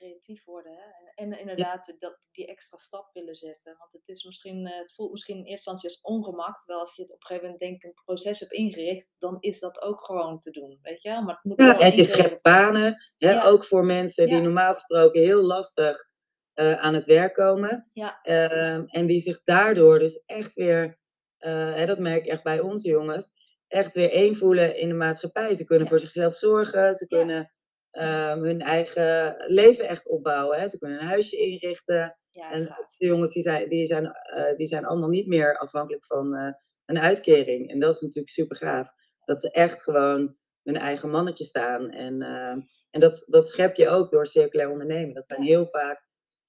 Creatief 0.00 0.44
worden. 0.44 0.72
Hè? 0.72 0.82
En, 1.14 1.32
en 1.32 1.38
inderdaad 1.38 1.96
dat, 1.98 2.18
die 2.30 2.46
extra 2.46 2.76
stap 2.76 3.10
willen 3.12 3.34
zetten. 3.34 3.76
Want 3.78 3.92
het, 3.92 4.08
is 4.08 4.24
misschien, 4.24 4.66
eh, 4.66 4.76
het 4.76 4.92
voelt 4.94 5.10
misschien 5.10 5.36
in 5.36 5.44
eerste 5.44 5.70
instantie 5.70 5.88
als 5.88 6.00
ongemak. 6.00 6.58
Terwijl 6.58 6.80
als 6.80 6.96
je 6.96 7.02
op 7.02 7.10
een 7.10 7.16
gegeven 7.18 7.42
moment 7.42 7.60
denk 7.60 7.82
een 7.82 8.04
proces 8.04 8.40
hebt 8.40 8.52
ingericht, 8.52 9.16
dan 9.18 9.36
is 9.40 9.60
dat 9.60 9.82
ook 9.82 10.04
gewoon 10.04 10.38
te 10.38 10.50
doen. 10.50 10.78
Weet 10.82 11.02
je? 11.02 11.10
Maar 11.10 11.34
het 11.34 11.44
moet 11.44 11.60
ja, 11.60 11.78
en 11.78 11.96
je 11.96 12.04
schept 12.04 12.42
banen. 12.42 12.98
Hè? 13.18 13.30
Ja. 13.30 13.44
Ook 13.44 13.64
voor 13.64 13.84
mensen 13.84 14.28
die 14.28 14.40
normaal 14.40 14.72
gesproken 14.72 15.20
heel 15.20 15.42
lastig 15.42 16.08
uh, 16.54 16.80
aan 16.80 16.94
het 16.94 17.06
werk 17.06 17.34
komen. 17.34 17.88
Ja. 17.92 18.20
Uh, 18.22 18.94
en 18.94 19.06
die 19.06 19.20
zich 19.20 19.40
daardoor 19.44 19.98
dus 19.98 20.22
echt 20.26 20.54
weer, 20.54 20.98
uh, 21.38 21.74
hè, 21.74 21.86
dat 21.86 21.98
merk 21.98 22.24
ik 22.24 22.30
echt 22.30 22.42
bij 22.42 22.60
onze 22.60 22.88
jongens, 22.88 23.32
echt 23.68 23.94
weer 23.94 24.10
één 24.10 24.36
voelen 24.36 24.76
in 24.76 24.88
de 24.88 24.94
maatschappij. 24.94 25.54
Ze 25.54 25.64
kunnen 25.64 25.88
voor 25.88 25.98
zichzelf 25.98 26.34
zorgen, 26.34 26.94
ze 26.94 27.06
kunnen 27.06 27.52
um, 27.92 28.44
hun 28.44 28.60
eigen 28.60 29.36
leven 29.46 29.88
echt 29.88 30.08
opbouwen. 30.08 30.58
Hè. 30.58 30.68
Ze 30.68 30.78
kunnen 30.78 31.00
een 31.00 31.06
huisje 31.06 31.36
inrichten. 31.36 32.18
Ja, 32.30 32.52
en 32.52 32.64
de 32.98 33.06
jongens 33.06 33.32
die 33.32 33.42
zijn, 33.42 33.68
die, 33.68 33.86
zijn, 33.86 34.04
uh, 34.04 34.56
die 34.56 34.66
zijn 34.66 34.84
allemaal 34.84 35.08
niet 35.08 35.26
meer 35.26 35.58
afhankelijk 35.58 36.04
van 36.04 36.34
uh, 36.34 36.52
een 36.84 36.98
uitkering. 36.98 37.70
En 37.70 37.80
dat 37.80 37.94
is 37.94 38.00
natuurlijk 38.00 38.28
super 38.28 38.56
gaaf. 38.56 38.90
Dat 39.24 39.40
ze 39.40 39.50
echt 39.50 39.82
gewoon 39.82 40.36
hun 40.62 40.76
eigen 40.76 41.10
mannetje 41.10 41.44
staan. 41.44 41.90
En, 41.90 42.22
uh, 42.22 42.56
en 42.90 43.00
dat, 43.00 43.24
dat 43.26 43.48
schep 43.48 43.76
je 43.76 43.88
ook 43.88 44.10
door 44.10 44.26
circulair 44.26 44.70
ondernemen. 44.70 45.14
Dat 45.14 45.26
zijn 45.26 45.42
heel 45.42 45.66
vaak 45.66 46.08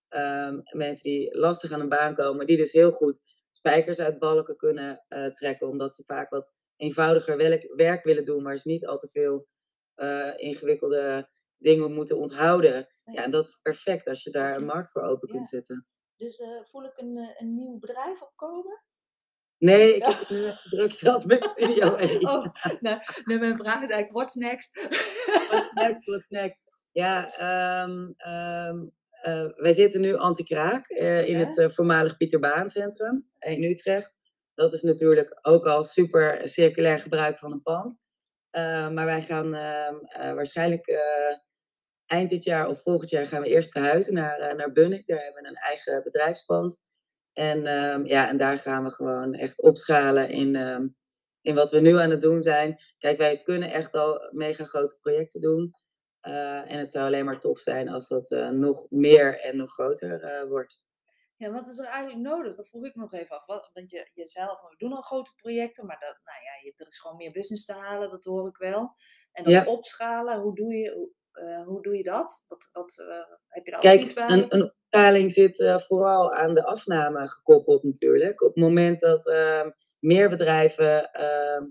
um, 0.10 0.62
mensen 0.72 1.04
die 1.04 1.38
lastig 1.38 1.72
aan 1.72 1.80
een 1.80 1.90
baan 1.90 2.14
komen, 2.14 2.46
die 2.46 2.58
dus 2.58 2.72
heel 2.72 2.92
goed 2.92 3.20
spijkers 3.52 4.00
uit 4.00 4.20
balken 4.20 4.56
kunnen 4.56 5.04
uh, 5.10 5.26
trekken, 5.26 5.68
omdat 5.68 5.96
ze 5.96 6.04
vaak 6.04 6.30
wat 6.30 6.52
eenvoudiger 6.76 7.38
werk, 7.38 7.74
werk, 7.76 8.04
willen 8.04 8.26
doen, 8.26 8.44
waar 8.44 8.58
ze 8.58 8.70
niet 8.70 8.86
al 8.86 8.98
te 8.98 9.10
veel 9.12 9.48
uh, 10.02 10.34
ingewikkelde 10.36 11.30
dingen 11.58 11.94
moeten 11.94 12.18
onthouden. 12.18 12.88
Nee. 13.04 13.16
Ja, 13.16 13.24
en 13.24 13.32
dat 13.32 13.48
is 13.48 13.60
perfect 13.62 14.08
als 14.08 14.24
je 14.24 14.32
daar 14.32 14.56
een 14.56 14.66
markt 14.66 14.92
voor 14.92 15.02
open 15.02 15.28
ja. 15.28 15.34
kunt 15.34 15.48
zetten. 15.48 15.88
Dus 16.16 16.40
uh, 16.40 16.64
voel 16.64 16.84
ik 16.84 16.98
een, 16.98 17.36
een 17.38 17.54
nieuw 17.54 17.80
bedrijf 17.80 18.22
opkomen? 18.22 18.82
Nee, 19.58 19.96
ik 19.96 20.04
heb 20.04 20.20
het 20.20 20.30
nu 20.30 20.46
echt 20.46 20.70
druk 20.70 20.94
gehad 20.94 21.26
met 21.26 21.52
video. 21.56 21.88
oh, 21.88 22.46
nou, 22.80 23.00
nou, 23.24 23.40
mijn 23.40 23.58
vraag 23.58 23.82
is 23.82 23.90
eigenlijk, 23.90 24.12
what's 24.12 24.36
next? 24.36 24.88
what's 25.50 25.72
next, 25.74 26.06
what's 26.06 26.28
next? 26.30 26.60
Ja, 26.92 27.30
um, 27.84 28.14
um, 28.28 28.92
uh, 29.24 29.50
wij 29.56 29.74
zitten 29.74 30.02
nu 30.02 30.16
anti-kraak 30.16 30.90
uh, 30.90 31.28
in 31.28 31.38
ja? 31.38 31.46
het 31.46 31.58
uh, 31.58 31.70
voormalig 31.70 32.18
Pieter 32.18 32.40
Baan 32.40 32.70
Centrum 32.70 33.30
in 33.40 33.64
Utrecht. 33.64 34.16
Dat 34.54 34.74
is 34.74 34.82
natuurlijk 34.82 35.40
ook 35.42 35.66
al 35.66 35.84
super 35.84 36.48
circulair 36.48 37.00
gebruik 37.00 37.38
van 37.38 37.52
een 37.52 37.62
pand. 37.62 37.98
Maar 38.94 39.06
wij 39.06 39.22
gaan 39.22 39.54
ehm, 39.54 39.96
waarschijnlijk 40.36 40.86
eind 42.06 42.30
dit 42.30 42.44
jaar 42.44 42.68
of 42.68 42.82
volgend 42.82 43.10
jaar 43.10 43.28
gaan 43.28 43.42
we 43.42 43.48
eerst 43.48 43.72
verhuizen 43.72 44.14
naar, 44.14 44.56
naar 44.56 44.72
Bunnik. 44.72 45.08
Daar 45.08 45.24
hebben 45.24 45.42
we 45.42 45.50
een 45.50 45.56
eigen 45.56 46.04
bedrijfspand. 46.04 46.84
En, 47.34 47.68
um, 47.68 48.06
ja, 48.06 48.30
en 48.30 48.38
daar 48.38 48.58
gaan 48.58 48.84
we 48.84 48.90
gewoon 48.90 49.34
echt 49.34 49.62
opschalen 49.62 50.30
in, 50.30 50.56
um, 50.56 50.96
in 51.42 51.56
wat 51.56 51.72
we 51.72 51.80
nu 51.80 51.98
aan 51.98 52.10
het 52.10 52.22
doen 52.22 52.42
zijn. 52.42 52.80
Kijk, 52.98 53.18
wij 53.18 53.42
kunnen 53.42 53.72
echt 53.72 53.94
al 53.94 54.30
mega 54.32 54.64
grote 54.64 54.98
projecten 55.02 55.42
doen. 55.42 55.76
En 56.22 56.80
het 56.80 56.92
zou 56.92 57.06
alleen 57.06 57.26
maar 57.26 57.40
tof 57.40 57.60
zijn 57.60 57.90
als 57.90 58.08
dat 58.08 58.30
nog 58.52 58.88
meer 58.90 59.40
en 59.40 59.58
nog 59.58 59.74
groter 59.74 60.46
wordt. 60.48 60.84
Ja, 61.42 61.52
wat 61.52 61.68
is 61.68 61.78
er 61.78 61.86
eigenlijk 61.86 62.30
nodig? 62.30 62.56
Dat 62.56 62.68
vroeg 62.68 62.86
ik 62.86 62.96
nog 62.96 63.14
even 63.14 63.36
af. 63.36 63.46
Wat, 63.46 63.70
want 63.74 63.90
je, 63.90 64.10
jezelf, 64.14 64.62
we 64.62 64.76
doen 64.78 64.94
al 64.94 65.02
grote 65.02 65.32
projecten, 65.36 65.86
maar 65.86 66.00
dat, 66.00 66.20
nou 66.24 66.44
ja, 66.44 66.52
je, 66.64 66.74
er 66.76 66.88
is 66.88 67.00
gewoon 67.00 67.18
meer 67.18 67.32
business 67.32 67.66
te 67.66 67.74
halen, 67.74 68.10
dat 68.10 68.24
hoor 68.24 68.48
ik 68.48 68.58
wel. 68.58 68.96
En 69.32 69.44
dat 69.44 69.54
ja. 69.54 69.66
opschalen, 69.66 70.40
hoe 70.40 70.56
doe 70.56 70.74
je, 70.74 70.92
hoe, 70.92 71.10
uh, 71.44 71.66
hoe 71.66 71.82
doe 71.82 71.98
je 71.98 72.04
dat? 72.04 72.46
Wat, 72.48 72.70
wat 72.74 73.06
uh, 73.08 73.16
heb 73.48 73.66
je 73.66 73.72
er 73.72 73.78
advies 73.78 74.14
bij? 74.14 74.30
Een, 74.30 74.56
een 74.56 74.64
opschaling 74.64 75.32
zit 75.32 75.60
uh, 75.60 75.80
vooral 75.80 76.34
aan 76.34 76.54
de 76.54 76.66
afname 76.66 77.28
gekoppeld 77.28 77.84
natuurlijk. 77.84 78.42
Op 78.42 78.56
het 78.56 78.64
moment 78.64 79.00
dat 79.00 79.28
ehm, 79.28 79.70
meer 80.00 80.30
bedrijven 80.30 81.12
ehm, 81.12 81.64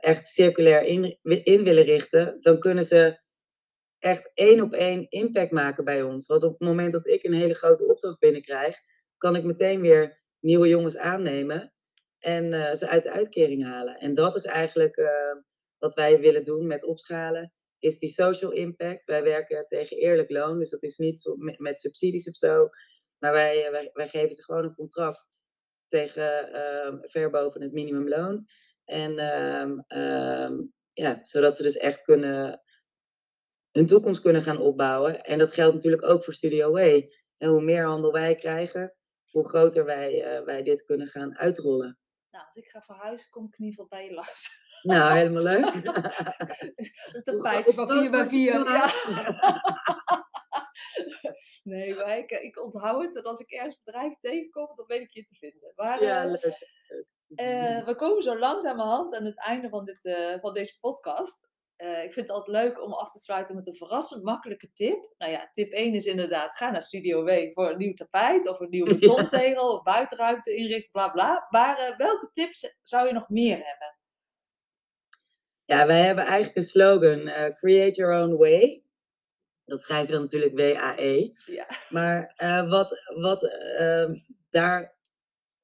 echt 0.00 0.26
circulair 0.26 0.82
in, 0.82 1.18
in, 1.22 1.64
willen 1.64 1.84
richten, 1.84 2.38
dan 2.40 2.58
kunnen 2.58 2.84
ze 2.84 3.20
echt 3.98 4.30
één 4.34 4.60
op 4.60 4.72
één 4.72 5.06
impact 5.08 5.50
maken 5.50 5.84
bij 5.84 6.02
ons. 6.02 6.26
Want 6.26 6.42
op 6.42 6.50
het 6.50 6.68
moment 6.68 6.92
dat 6.92 7.06
ik 7.06 7.22
een 7.22 7.34
hele 7.34 7.54
grote 7.54 7.86
opdracht 7.86 8.18
binnenkrijg, 8.18 8.76
kan 9.20 9.36
ik 9.36 9.44
meteen 9.44 9.80
weer 9.80 10.20
nieuwe 10.40 10.68
jongens 10.68 10.96
aannemen 10.96 11.72
en 12.18 12.76
ze 12.76 12.88
uit 12.88 13.02
de 13.02 13.10
uitkering 13.10 13.64
halen. 13.64 13.98
En 13.98 14.14
dat 14.14 14.36
is 14.36 14.44
eigenlijk 14.44 15.02
wat 15.78 15.94
wij 15.94 16.20
willen 16.20 16.44
doen 16.44 16.66
met 16.66 16.84
opschalen 16.84 17.52
is 17.80 17.98
die 17.98 18.12
social 18.12 18.50
impact. 18.50 19.04
Wij 19.04 19.22
werken 19.22 19.66
tegen 19.66 19.96
eerlijk 19.96 20.30
loon, 20.30 20.58
dus 20.58 20.70
dat 20.70 20.82
is 20.82 20.96
niet 20.96 21.34
met, 21.36 21.58
met 21.58 21.78
subsidies 21.78 22.28
of 22.28 22.34
zo. 22.34 22.68
Maar 23.18 23.32
wij, 23.32 23.64
eh, 23.64 23.70
wij, 23.70 23.90
wij, 23.92 24.08
geven 24.08 24.34
ze 24.34 24.42
gewoon 24.42 24.64
een 24.64 24.74
contract 24.74 25.38
tegen 25.86 26.48
uh, 26.52 26.98
ver 27.02 27.30
boven 27.30 27.62
het 27.62 27.72
minimumloon. 27.72 28.46
En 28.84 29.12
uh, 29.12 29.98
uh, 30.00 30.58
ja, 30.92 31.18
zodat 31.22 31.56
ze 31.56 31.62
dus 31.62 31.76
echt 31.76 32.02
kunnen, 32.02 32.62
hun 33.70 33.86
toekomst 33.86 34.22
kunnen 34.22 34.42
gaan 34.42 34.58
opbouwen. 34.58 35.24
En 35.24 35.38
dat 35.38 35.52
geldt 35.52 35.74
natuurlijk 35.74 36.04
ook 36.04 36.24
voor 36.24 36.34
Studio 36.34 36.70
Way. 36.70 37.12
En 37.36 37.48
hoe 37.48 37.62
meer 37.62 37.84
handel 37.84 38.12
wij 38.12 38.34
krijgen, 38.34 38.94
hoe 39.30 39.48
groter 39.48 39.84
wij, 39.84 40.24
eh, 40.24 40.44
wij 40.44 40.62
dit 40.62 40.84
kunnen 40.84 41.06
gaan 41.06 41.38
uitrollen. 41.38 41.98
Nou, 42.30 42.46
als 42.46 42.56
ik 42.56 42.68
ga 42.68 42.80
verhuizen, 42.80 43.30
kom 43.30 43.44
ik 43.46 43.58
in 43.58 43.64
ieder 43.64 43.80
geval 43.80 43.98
bij 43.98 44.08
je 44.08 44.14
langs. 44.14 44.68
Nou, 44.82 45.16
helemaal 45.16 45.42
leuk. 45.42 45.74
een 47.14 47.22
tapijtje 47.22 47.74
van 47.74 47.88
4 47.88 48.10
bij 48.10 48.26
4. 48.26 48.52
Ja. 48.52 48.92
nee, 51.72 51.94
maar 51.94 52.18
ik, 52.18 52.30
ik 52.30 52.62
onthoud 52.62 53.02
het. 53.02 53.16
En 53.16 53.22
als 53.22 53.40
ik 53.40 53.50
ergens 53.50 53.80
bedrijf 53.84 54.18
tegenkom, 54.18 54.72
dan 54.76 54.86
weet 54.86 55.00
ik 55.00 55.12
je 55.12 55.24
te 55.24 55.34
vinden. 55.34 55.72
Maar, 55.76 56.02
ja, 56.02 56.24
uh, 56.24 56.30
leuk. 56.30 56.78
Uh, 57.28 57.86
we 57.86 57.94
komen 57.94 58.22
zo 58.22 58.38
langzamerhand 58.38 59.14
aan 59.14 59.24
het 59.24 59.38
einde 59.38 59.68
van, 59.68 59.84
dit, 59.84 60.04
uh, 60.04 60.40
van 60.40 60.54
deze 60.54 60.78
podcast. 60.80 61.49
Ik 61.80 62.12
vind 62.12 62.28
het 62.28 62.30
altijd 62.30 62.56
leuk 62.56 62.82
om 62.82 62.92
af 62.92 63.10
te 63.10 63.18
sluiten 63.18 63.54
met 63.56 63.66
een 63.66 63.74
verrassend 63.74 64.24
makkelijke 64.24 64.72
tip. 64.72 65.14
Nou 65.18 65.32
ja, 65.32 65.48
tip 65.50 65.72
1 65.72 65.94
is 65.94 66.06
inderdaad, 66.06 66.56
ga 66.56 66.70
naar 66.70 66.82
Studio 66.82 67.24
W 67.24 67.52
voor 67.52 67.70
een 67.70 67.78
nieuw 67.78 67.94
tapijt 67.94 68.48
of 68.48 68.60
een 68.60 68.70
nieuwe 68.70 68.94
betontegel 68.98 69.70
ja. 69.70 69.74
of 69.74 69.82
buitenruimte 69.82 70.54
inrichten, 70.54 70.92
bla 70.92 71.08
bla. 71.08 71.46
Maar 71.50 71.94
welke 71.96 72.28
tips 72.32 72.78
zou 72.82 73.06
je 73.06 73.12
nog 73.12 73.28
meer 73.28 73.56
hebben? 73.56 73.98
Ja, 75.64 75.86
wij 75.86 76.00
hebben 76.00 76.24
eigenlijk 76.24 76.56
een 76.56 76.70
slogan, 76.70 77.18
uh, 77.18 77.48
create 77.48 77.96
your 77.96 78.22
own 78.22 78.36
way. 78.36 78.82
Dat 79.64 79.80
schrijf 79.80 80.06
je 80.06 80.12
dan 80.12 80.20
natuurlijk 80.22 80.54
W-A-E. 80.54 81.30
Ja. 81.46 81.66
Maar 81.88 82.34
wat, 82.68 83.00
wat 83.14 83.42
uh, 83.80 84.10
daar 84.50 84.94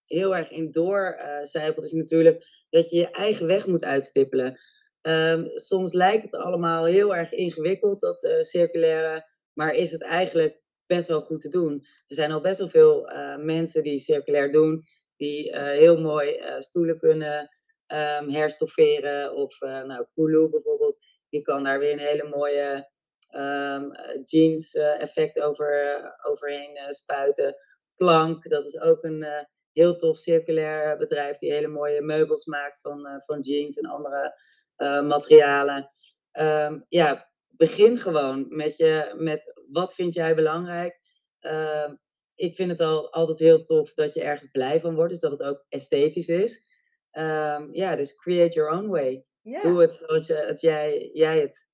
heel 0.06 0.36
erg 0.36 0.50
in 0.50 0.70
doorcijpelt, 0.70 1.84
is 1.84 1.92
natuurlijk 1.92 2.64
dat 2.70 2.90
je 2.90 2.96
je 2.96 3.10
eigen 3.10 3.46
weg 3.46 3.66
moet 3.66 3.84
uitstippelen. 3.84 4.58
Um, 5.06 5.50
soms 5.54 5.92
lijkt 5.92 6.22
het 6.22 6.34
allemaal 6.34 6.84
heel 6.84 7.16
erg 7.16 7.32
ingewikkeld, 7.32 8.00
dat 8.00 8.28
circulaire, 8.40 9.26
maar 9.52 9.74
is 9.74 9.92
het 9.92 10.02
eigenlijk 10.02 10.60
best 10.86 11.08
wel 11.08 11.20
goed 11.20 11.40
te 11.40 11.48
doen. 11.48 11.72
Er 12.06 12.14
zijn 12.14 12.32
al 12.32 12.40
best 12.40 12.58
wel 12.58 12.68
veel 12.68 13.10
mensen 13.36 13.82
die 13.82 13.98
circulair 13.98 14.50
doen, 14.50 14.84
die 15.16 15.56
heel 15.58 16.00
mooi 16.00 16.42
stoelen 16.58 16.98
kunnen 16.98 17.50
um, 17.86 18.30
herstofferen. 18.30 19.34
Of 19.34 19.60
uh, 19.60 19.84
nou, 19.84 20.06
Kulu 20.14 20.48
bijvoorbeeld, 20.48 20.98
die 21.28 21.42
kan 21.42 21.64
daar 21.64 21.78
weer 21.78 21.92
een 21.92 21.98
hele 21.98 22.28
mooie 22.28 22.88
um, 23.30 23.92
jeans 24.24 24.74
uh, 24.74 25.00
effect 25.00 25.40
over, 25.40 26.00
overheen 26.22 26.76
uh, 26.76 26.88
spuiten. 26.88 27.56
Plank, 27.96 28.48
dat 28.48 28.66
is 28.66 28.80
ook 28.80 29.04
een 29.04 29.26
heel 29.72 29.96
tof 29.96 30.16
circulair 30.16 30.96
bedrijf 30.96 31.36
die 31.36 31.52
hele 31.52 31.68
mooie 31.68 32.00
meubels 32.00 32.44
maakt 32.44 32.80
van, 32.80 33.22
van 33.24 33.40
jeans 33.40 33.76
en 33.76 33.90
andere 33.90 34.34
materialen. 34.78 35.88
Um, 36.32 36.84
ja, 36.88 37.30
begin 37.48 37.98
gewoon 37.98 38.46
met, 38.48 38.76
je, 38.76 39.14
met 39.16 39.62
wat 39.70 39.94
vind 39.94 40.14
jij 40.14 40.34
belangrijk. 40.34 41.00
ik 42.34 42.54
vind 42.54 42.70
het 42.70 42.80
al 42.80 43.12
altijd 43.12 43.38
heel 43.38 43.62
tof 43.62 43.94
dat 43.94 44.14
je 44.14 44.22
ergens 44.22 44.50
blij 44.50 44.80
van 44.80 44.94
wordt, 44.94 45.10
dus 45.10 45.20
dat 45.20 45.30
het 45.30 45.42
ook 45.42 45.64
esthetisch 45.68 46.28
is. 46.28 46.64
Um, 47.12 47.74
ja, 47.74 47.96
dus 47.96 48.16
create 48.16 48.54
your 48.54 48.70
own 48.70 48.88
way. 48.88 49.24
Yeah. 49.42 49.62
Doe 49.62 49.80
het 49.80 49.94
zoals 49.94 50.26
je, 50.26 50.34
het 50.34 50.60
jij, 50.60 51.10
jij 51.12 51.40
het 51.40 51.66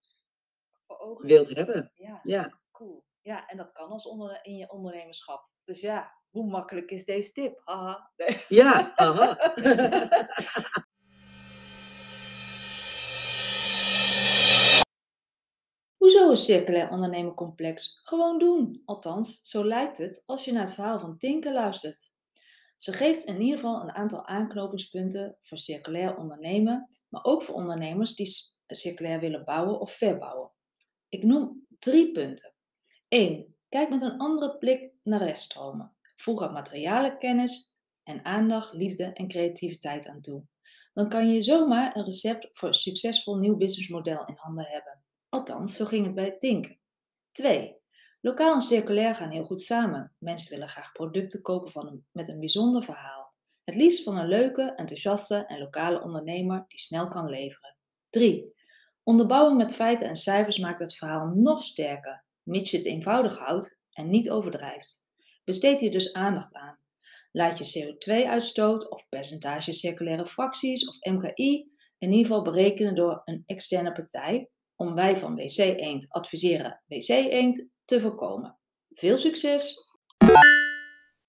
wilt 1.18 1.54
hebben. 1.54 1.92
Ja. 1.94 2.20
ja, 2.22 2.60
cool. 2.70 3.04
Ja, 3.20 3.46
en 3.46 3.56
dat 3.56 3.72
kan 3.72 3.88
als 3.88 4.06
onder, 4.06 4.38
in 4.42 4.56
je 4.56 4.70
ondernemerschap. 4.70 5.48
Dus 5.64 5.80
ja, 5.80 6.12
hoe 6.30 6.50
makkelijk 6.50 6.90
is 6.90 7.04
deze 7.04 7.32
tip? 7.32 7.60
Haha. 7.64 8.12
Nee. 8.16 8.44
Ja, 8.48 8.92
haha. 8.94 9.54
Hoezo 16.12 16.30
is 16.30 16.44
circulair 16.44 16.90
ondernemen 16.90 17.34
complex? 17.34 18.00
Gewoon 18.04 18.38
doen. 18.38 18.82
Althans, 18.84 19.40
zo 19.42 19.66
lijkt 19.66 19.98
het 19.98 20.22
als 20.26 20.44
je 20.44 20.52
naar 20.52 20.62
het 20.62 20.74
verhaal 20.74 20.98
van 20.98 21.18
Tinker 21.18 21.52
luistert. 21.52 22.10
Ze 22.76 22.92
geeft 22.92 23.24
in 23.24 23.40
ieder 23.40 23.58
geval 23.58 23.82
een 23.82 23.92
aantal 23.92 24.26
aanknopingspunten 24.26 25.36
voor 25.40 25.58
circulair 25.58 26.16
ondernemen, 26.16 26.90
maar 27.08 27.24
ook 27.24 27.42
voor 27.42 27.54
ondernemers 27.54 28.14
die 28.14 28.30
circulair 28.66 29.20
willen 29.20 29.44
bouwen 29.44 29.80
of 29.80 29.92
verbouwen. 29.92 30.50
Ik 31.08 31.22
noem 31.22 31.66
drie 31.78 32.12
punten. 32.12 32.54
1. 33.08 33.56
Kijk 33.68 33.88
met 33.88 34.02
een 34.02 34.18
andere 34.18 34.58
blik 34.58 34.92
naar 35.02 35.22
reststromen. 35.22 35.96
Voeg 36.16 36.42
er 36.42 36.52
materialenkennis 36.52 37.80
en 38.02 38.24
aandacht, 38.24 38.72
liefde 38.72 39.04
en 39.04 39.28
creativiteit 39.28 40.06
aan 40.06 40.20
toe. 40.20 40.44
Dan 40.92 41.08
kan 41.08 41.32
je 41.32 41.42
zomaar 41.42 41.96
een 41.96 42.04
recept 42.04 42.48
voor 42.52 42.68
een 42.68 42.74
succesvol 42.74 43.36
nieuw 43.36 43.56
businessmodel 43.56 44.26
in 44.26 44.36
handen 44.36 44.66
hebben. 44.66 45.01
Althans, 45.32 45.76
zo 45.76 45.84
ging 45.84 46.04
het 46.06 46.14
bij 46.14 46.24
het 46.24 46.40
Tinken. 46.40 46.78
2. 47.30 47.76
Lokaal 48.20 48.54
en 48.54 48.60
circulair 48.60 49.14
gaan 49.14 49.30
heel 49.30 49.44
goed 49.44 49.62
samen. 49.62 50.14
Mensen 50.18 50.50
willen 50.50 50.68
graag 50.68 50.92
producten 50.92 51.42
kopen 51.42 51.70
van 51.70 51.86
een, 51.86 52.06
met 52.10 52.28
een 52.28 52.38
bijzonder 52.38 52.82
verhaal. 52.82 53.34
Het 53.64 53.74
liefst 53.74 54.02
van 54.02 54.18
een 54.18 54.28
leuke, 54.28 54.74
enthousiaste 54.76 55.46
en 55.46 55.58
lokale 55.58 56.02
ondernemer 56.02 56.64
die 56.68 56.78
snel 56.78 57.08
kan 57.08 57.28
leveren. 57.28 57.76
3. 58.10 58.54
Onderbouwing 59.02 59.56
met 59.56 59.74
feiten 59.74 60.08
en 60.08 60.16
cijfers 60.16 60.58
maakt 60.58 60.78
het 60.78 60.94
verhaal 60.94 61.26
nog 61.26 61.64
sterker, 61.64 62.24
mits 62.42 62.70
je 62.70 62.76
het 62.76 62.86
eenvoudig 62.86 63.38
houdt 63.38 63.78
en 63.92 64.10
niet 64.10 64.30
overdrijft. 64.30 65.06
Besteed 65.44 65.80
hier 65.80 65.90
dus 65.90 66.12
aandacht 66.12 66.54
aan. 66.54 66.78
Laat 67.30 67.58
je 67.58 67.94
CO2-uitstoot 67.94 68.90
of 68.90 69.08
percentage 69.08 69.72
circulaire 69.72 70.26
fracties 70.26 70.88
of 70.88 70.96
MKI 71.12 71.70
in 71.98 72.10
ieder 72.10 72.26
geval 72.26 72.42
berekenen 72.42 72.94
door 72.94 73.22
een 73.24 73.42
externe 73.46 73.92
partij 73.92 74.51
om 74.82 74.94
wij 74.94 75.16
van 75.16 75.34
WC 75.34 75.56
Eend 75.58 76.06
adviseren 76.08 76.82
WC 76.86 77.08
Eend 77.08 77.66
te 77.84 78.00
voorkomen. 78.00 78.58
Veel 78.88 79.18
succes! 79.18 79.90